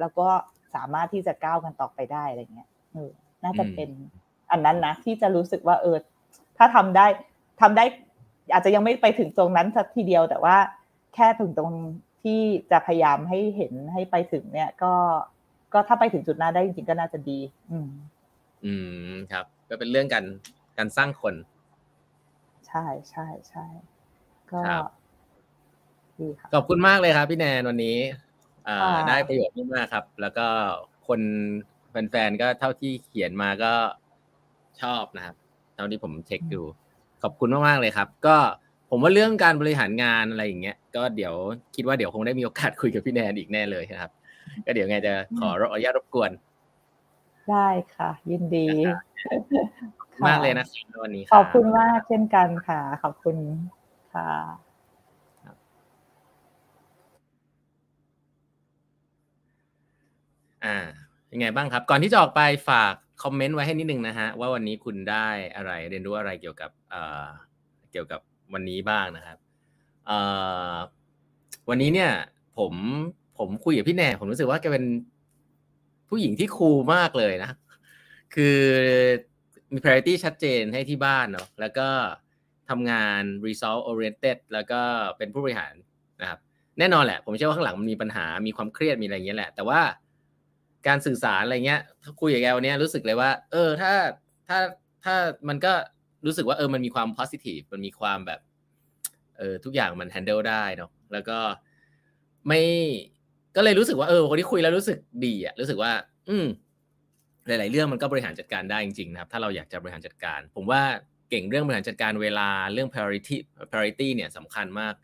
[0.00, 0.26] แล้วก็
[0.74, 3.10] สามารถที่จะก้าวกันต่อไปได้อะไรเงี้ยเออ
[3.44, 3.90] น่าจะเป็น
[4.50, 5.96] อันนั้นนะที่จะรู้สึกว่าเออ
[6.58, 7.06] ถ้าทำได้
[7.60, 7.84] ทำได้
[8.52, 10.56] อาจจะยังไม่ไปถึงตรงนั้นสักทีเดียวแต่ว่า
[11.14, 11.72] แค่ถึงตรง
[12.24, 14.94] ที่จะพยายามให้เห็นให้ไปถึงเนี่ย ก็
[15.72, 17.38] ก็ถ้าไปถึงจุดนั้นได้จริงๆก็น่าจะดี
[17.70, 17.88] อืม
[18.64, 18.72] อื
[19.10, 20.24] มครับ ก็เป็นเรื่องการ
[20.78, 21.34] การสร้างคน
[22.68, 23.66] ใช่ใช่ใช่
[24.52, 24.60] ก็
[26.20, 27.96] ดีครับขอบคุณมากเลยครับ พี่แนนวันนี้
[29.08, 30.46] ได้ประโยชน์มากครับ แล้วก็
[31.06, 31.20] คน
[31.90, 33.72] แฟนๆก็เท่าที่เขียนมาก็
[34.82, 35.36] ชอบนะครับ
[35.74, 36.62] เท่าที่ผมเช็คดู
[37.22, 38.36] ขอบคุณมากๆเลยครับ ก็
[38.96, 41.34] ผมว่าเรื่องการบริหารงานอะไรอย่างเงี้ยก็เดี๋ยว
[41.74, 44.12] คิดว่าเดี๋ยวคงได้มีโอกาสคุยกับพี่แนนอีกแน่เลยนะครับ
[44.66, 46.30] ก็เดี๋ยวไงจะขออนุญาตรบกวน
[47.50, 48.66] ได้ค่ะ ยินดี
[50.26, 50.66] มากเลยนะ
[51.02, 53.36] วันนี้ขอบคุณมากเช่นกันค่ะ ขอบคุณ
[54.14, 54.30] ค่ะ
[60.64, 60.76] อ่า
[61.32, 62.92] ยังไงบ้างครับ ก่อนที่จะออกไปฝาก
[63.22, 67.26] คอมเมนต์ไว้ให้นิดนึงนะฮะ ว่าวันนี้คุณได้อะไรเรียนรู้อะไรเกี่ยวกับเอ่อ
[67.92, 68.20] เกี่ยวกับ
[68.52, 69.38] วันนี้บ้างนะครับ
[71.68, 72.10] วันนี้เนี่ย
[72.58, 72.72] ผม
[73.38, 74.84] ผมคุยกับพี่แน่ผมรู้สึกว่าแกเป็น
[76.08, 77.50] ผู้หญิงที่คูลมากเลยนะ
[78.34, 78.58] คือ
[79.72, 81.88] มี priority ชัดเจนให้ที่บ้านเนาะแล้วก็
[82.68, 84.80] ทำงาน result oriented แล้วก็
[85.16, 85.74] เป็นผู้บริหาร
[86.20, 86.38] นะครับ
[86.78, 89.80] แน่นอนแหละ ผมเชื่อว่าข้างหลังมันมีปัญหามีความเครียดมีอะไรเงี้ยแหละ แต่ว่า
[90.86, 93.92] การสื่อสารอะไรเงี้ยถ้าคุยกับแกวันนี้รู้สึกเลยว่า เออ ถ้า
[94.48, 94.58] ถ้า
[95.04, 95.14] ถ้า
[95.48, 95.72] มันก็
[96.26, 98.40] รู้สึกว่าเออมันมีความ positive มันมีความแบบ
[99.38, 101.38] เออทุกอย่างมัน handle ได้เนาะแล้วก็
[102.48, 102.62] ไม่
[103.56, 105.92] ก็เลยรู้สึกว่าเออคนที่คุยแล้วรู้สึกดีอะรู้สึกว่า
[106.28, 106.46] อืม
[107.46, 110.82] หลาย ๆ เรื่องมันก็บริหารจัดการได้จริง ๆ นะครับ ถ้าเราอยากจะบริหารจัดการ ผมว่า
[111.30, 113.36] เก่งเรื่องบริหารจัดการเวลาเรื่อง priority
[113.70, 114.94] priority เนี่ยสำคัญมาก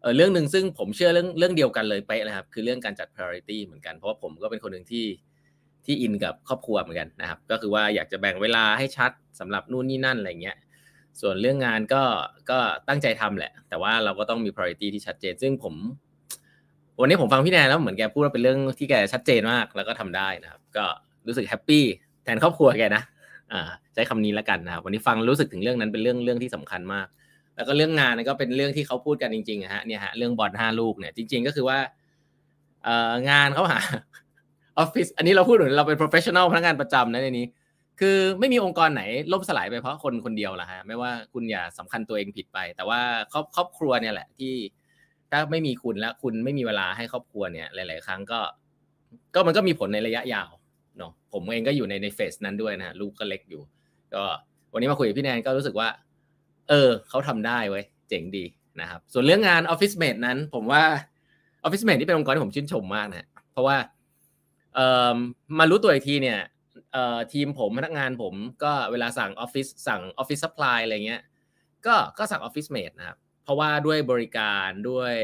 [0.00, 5.04] เออเรื่องหนึ่งซึ่งผมเชื่อเรื่องเรื่องเดียวกันเลยไปนะครับ คือเรื่องการจัด priority เหมือนกันเพราะว่าผมก็เป็นคนหนึ่งที่
[5.86, 10.56] ที่อินกับครอบครัวเหมือนกันนะครับ ก็คือว่าอยากจะแบ่งเวลาให้ชัดสำหรับนู่นนี่นั่นอะไรเงี้ย
[11.20, 12.02] ส่วนเรื่องงานก็
[12.50, 12.58] ก็
[12.88, 15.74] ตั้งใจทำแหละ แต่ว่าเราก็ต้องมี priority ที่ชัดเจน ซึ่งผม
[17.00, 20.84] วันนี้ผมฟังพี่แนนแล้วเหมือนแกพูดว่าเป็นเรื่องที่แกชัดเจนมากแล้วก็ทำได้นะครับ ก็
[21.26, 21.84] รู้สึกแฮปปี้
[22.24, 23.02] แทนครอบครัวแกนะ
[23.52, 23.62] อ่า
[23.94, 27.06] ใช้คำนี้แล้วกันนะครับวันนี้ฟังรู้สึกถึงเรื่องนั้นเป็นเรื่องเรื่องที่สำคัญมาก
[27.56, 31.78] แล้วก็เรื่องงานก็เป็นเรื่องที่เขาพูดกันจริงๆฮะเนี่ยฮะเรื่องบอลห้าลูกเนี่ยจริง ๆ ก็คือว่า
[32.84, 33.80] เอ่องานเขาหา
[34.80, 37.46] ออฟฟิศอันนี้เราพูดเหมือนเราเป็น professional พนักงานประจำนะในนี้
[38.00, 39.02] คือไม่มีองค์กรไหน
[39.32, 43.00] ล่มสลายไปเพราะคนคนเดียวละฮะไม่ว่าคุณอย่าสำคัญตัวเองผิดไป แต่ว่า
[43.32, 44.54] ครอบครอบครัวเนี่ยแหละที่
[45.30, 48.40] ถ้าไม่มีคุณแล้วคุณไม่มีเวลาให้ครอบครัวเนี่ย หลาย ๆ ครั้งก็
[49.34, 50.50] ก็มันก็มีผลในระยะยาว
[50.98, 53.62] เนาะผมเองก็อยู่ในในเฟสนั้นด้วยนะฮะลูกก็เล็กอยู่
[54.14, 54.22] ก็
[54.72, 55.88] วันนี้มาคุยกับพี่แนนก็รู้สึกว่า
[56.68, 58.44] เออเขาทำได้เว้ยเจ๋งดี
[58.80, 60.82] นะครับส่วนเรื่องงานออฟฟิศเมดนั้น ผมว่า
[61.62, 63.76] OfficeMate ที่เป็นองค์กรที่ผมชื่นชมมากนะเพราะว่า
[65.58, 66.40] มารู้ตัวอีกทีเนี่ย
[66.92, 71.22] เอ่อทีมผมพนักงานผมก็เวลาสั่งออฟฟิศสั่ง office supply อะไรเงี้ย
[71.86, 75.14] ก็ก็สั่ง OfficeMate นะครับ เพราะว่าด้วยบริการด้วย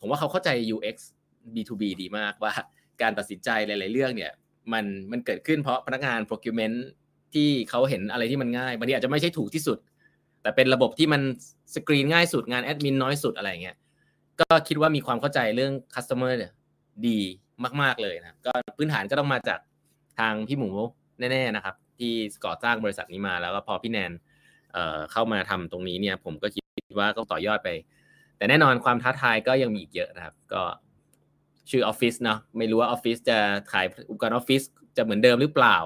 [0.00, 0.96] ผมว่าเขาเข้าใจ UX
[1.54, 2.52] B2B ดีมากว่า
[3.02, 4.32] การตัดสินใจหลาย ๆ เรื่องเนี่ย
[4.72, 6.76] มันมันเกิดขึ้นเพราะพนักงาน procurement
[7.34, 9.78] ที่เขาเห็นอะไรที่มันง่ายบางทีอาจจะไม่ใช่ถูกที่สุด
[10.42, 11.22] แต่เป็นระบบที่มัน
[11.74, 13.76] สกรีนง่ายสุดงานแอดมินน้อยสุดอะไรเงี้ย
[14.40, 16.52] ก็คิดว่ามีความเข้าใจเรื่อง customer เนี่ย
[17.06, 17.18] ดี
[17.82, 19.60] มาก ๆเลยนะก็พื้นฐานก็ต้องมาจาก
[20.18, 20.70] ทางพี่หมู
[21.18, 22.12] แน่ๆนะครับ ที่
[22.44, 24.12] ก่อสร้างบริษัทนี้มาแล้วก็พอพี่แนน
[24.72, 26.62] เอ่อเข้ามาทำตรงนี้เนี่ย ผมก็คิด
[26.98, 27.68] ว่าก็ต่อยอดไป
[28.36, 30.62] แต่แน่นอนความท้าทายก็ยังมีอีกเยอะนะครับ ก็
[31.70, 33.38] ชื่อออฟฟิศเนาะไม่รู้ว่าออฟฟิศจะ
[33.72, 34.62] ขายอุปกรณ์ออฟฟิศ
[34.96, 35.76] จะเหมือนเดิมหรือเปล่า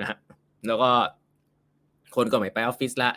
[0.00, 0.16] นะฮะ
[0.66, 0.90] แล้วก็
[2.16, 3.10] คนก็ไม่ไปออฟฟิศละ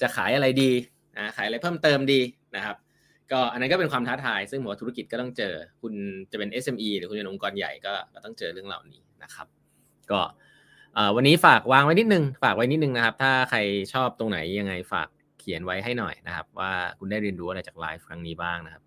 [0.00, 0.70] จะขายอะไรดี
[1.16, 2.20] นะขายอะไรเพิ่มเติมดี
[2.56, 2.76] นะครับ
[3.32, 5.94] ก็อันนั้นก็เป็นความท้าทาย ซึ่งหัวธุรกิจก็ต้องเจอ คุณ
[6.32, 9.46] จะเป็น SME หรือคุณเป็นองค์กรใหญ่ก็ก็ต้องเจอเรื่องเหล่านี้นะครับ
[10.10, 10.20] ก็
[11.16, 13.58] วันนี้ฝากวางไว้นิดนึง ฝากไว้นิดนึงนะครับ ถ้าใคร
[13.94, 15.08] ชอบตรงไหนยังไงฝาก
[15.40, 18.82] เขียนไว้ให้หน่อยนะครับ ว่าคุณได้เรียนรู้อะไรจากไลฟ์ครั้งนี้บ้างนะครับ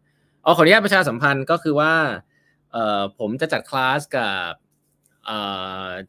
[0.46, 1.93] อ๋อขออนุญาตประชาสัมพันธ์ก็คือว่า
[3.20, 4.54] ผมจะจัดคลาสกับ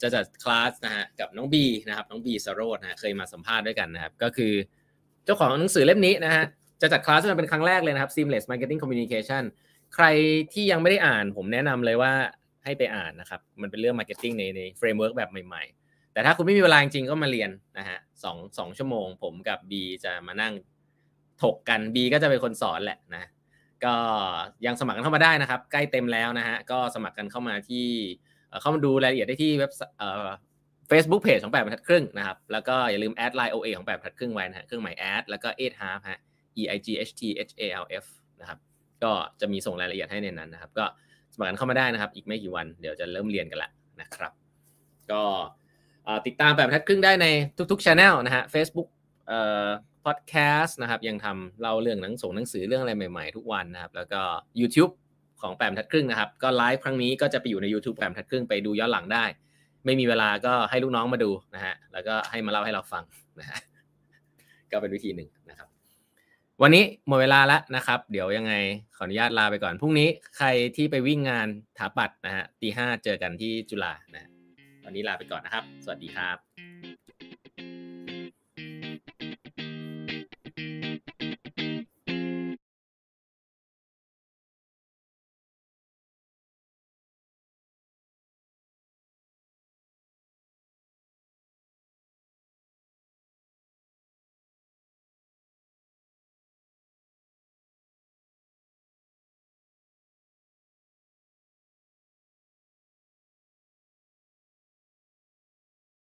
[0.03, 4.53] จะจัดคลาสนะฮะกับน้องบีนะครับน้องบีสโรดนะเคยมาสัมภาษณ์ด้วยกันนะครับ ก็คือ
[5.25, 6.45] เจ้าของหนังสือเล่มนี้นะฮะ
[6.81, 9.43] จะจัดคลาสมาเป็นครั้งแรกเลยนะครับ Seamless Marketing Communication
[9.95, 10.07] ใคร
[10.53, 12.13] ที่ยังไม่ได้อ่าน ผมแนะนำเลยว่า
[12.65, 20.53] ให้ไปอ่านนะครับ มันเป็นเรื่อง Marketing ในใน framework แบบใหม่ ๆ แต่ถ้าคุณไม่มีเวลาจริงก็มาเรียนนะฮะสองสองชั่วโมง ผมกับบีจะมานั่ง
[21.43, 23.25] ถกกันบีก็จะเป็นคนสอนแหละนะ
[23.85, 23.95] ก็
[24.67, 27.87] ยังสมัครกันเข้ามาได้นะครับ ใกล้เต็มแล้วนะฮะ ก็สมัครกันเข้ามาที่
[28.61, 29.71] เข้ามาดูรายละเอียดได้ที่เว็บ
[30.89, 36.21] เฟซบุ๊กเพจของแปดบรรทัดครึ่งนะครับ แล้วก็อย่าลืมแอดไลน์ OA ของแปดบรรทัดครึ่งไว้นะฮะ เครื่องหมายแอดแล้วก็ eight half ฮะ
[36.61, 38.05] e i g h t h a l f
[38.41, 38.59] นะครับ
[39.03, 40.85] ก็จะมีส่งรายละเอียดให้ในนั้นนะครับ ก็
[41.35, 44.33] สมัครกันเข้ามาได้นะครับ อีกไม่กี่วันเดี๋ยวจะเริ่มเรียนกันละนะครับ
[45.13, 45.23] ก็
[46.27, 47.27] ติดตามแปดบรรทัดครึ่งได้ใน
[47.71, 48.89] ทุกๆช anel นะฮะ Facebook
[49.29, 49.69] เอ่อ
[50.05, 54.21] พอดแคสต์นะครับ ยังทำเล่าเรื่องหนังส่งหนังสือเรื่องอะไรใหม่ๆ ทุกวันนะครับ แล้วก็
[54.61, 54.93] YouTube
[55.43, 59.25] ของแปมทัดครึ่งนะครับ ก็ไลฟ์ครั้งนี้ก็จะไปอยู่ใน YouTube แปมทัดครึ่งไปดูย้อนหลังได้
[59.85, 63.05] ไม่มีเวลาก็ให้ลูกน้องมาดูนะฮะแล้วก็ให้มาเล่าให้เราฟัง
[63.41, 63.59] นะฮะ
[64.71, 65.29] ก็เป็นวิธีหนึ่ง
[66.63, 68.55] วันนี้หมดเวลาแล้วนะครับ เดี๋ยวยังไง
[68.97, 71.49] ขออนุญาตลาไปก่อนพรุ่งนี้ใครที่ไปวิ่งงาน
[71.79, 74.29] ถาปัดนะฮะตีห้าเจอกันที่จุฬานะ
[74.85, 77.06] วันนี้ลาไปก่อนนะครับ สวัสดีครับ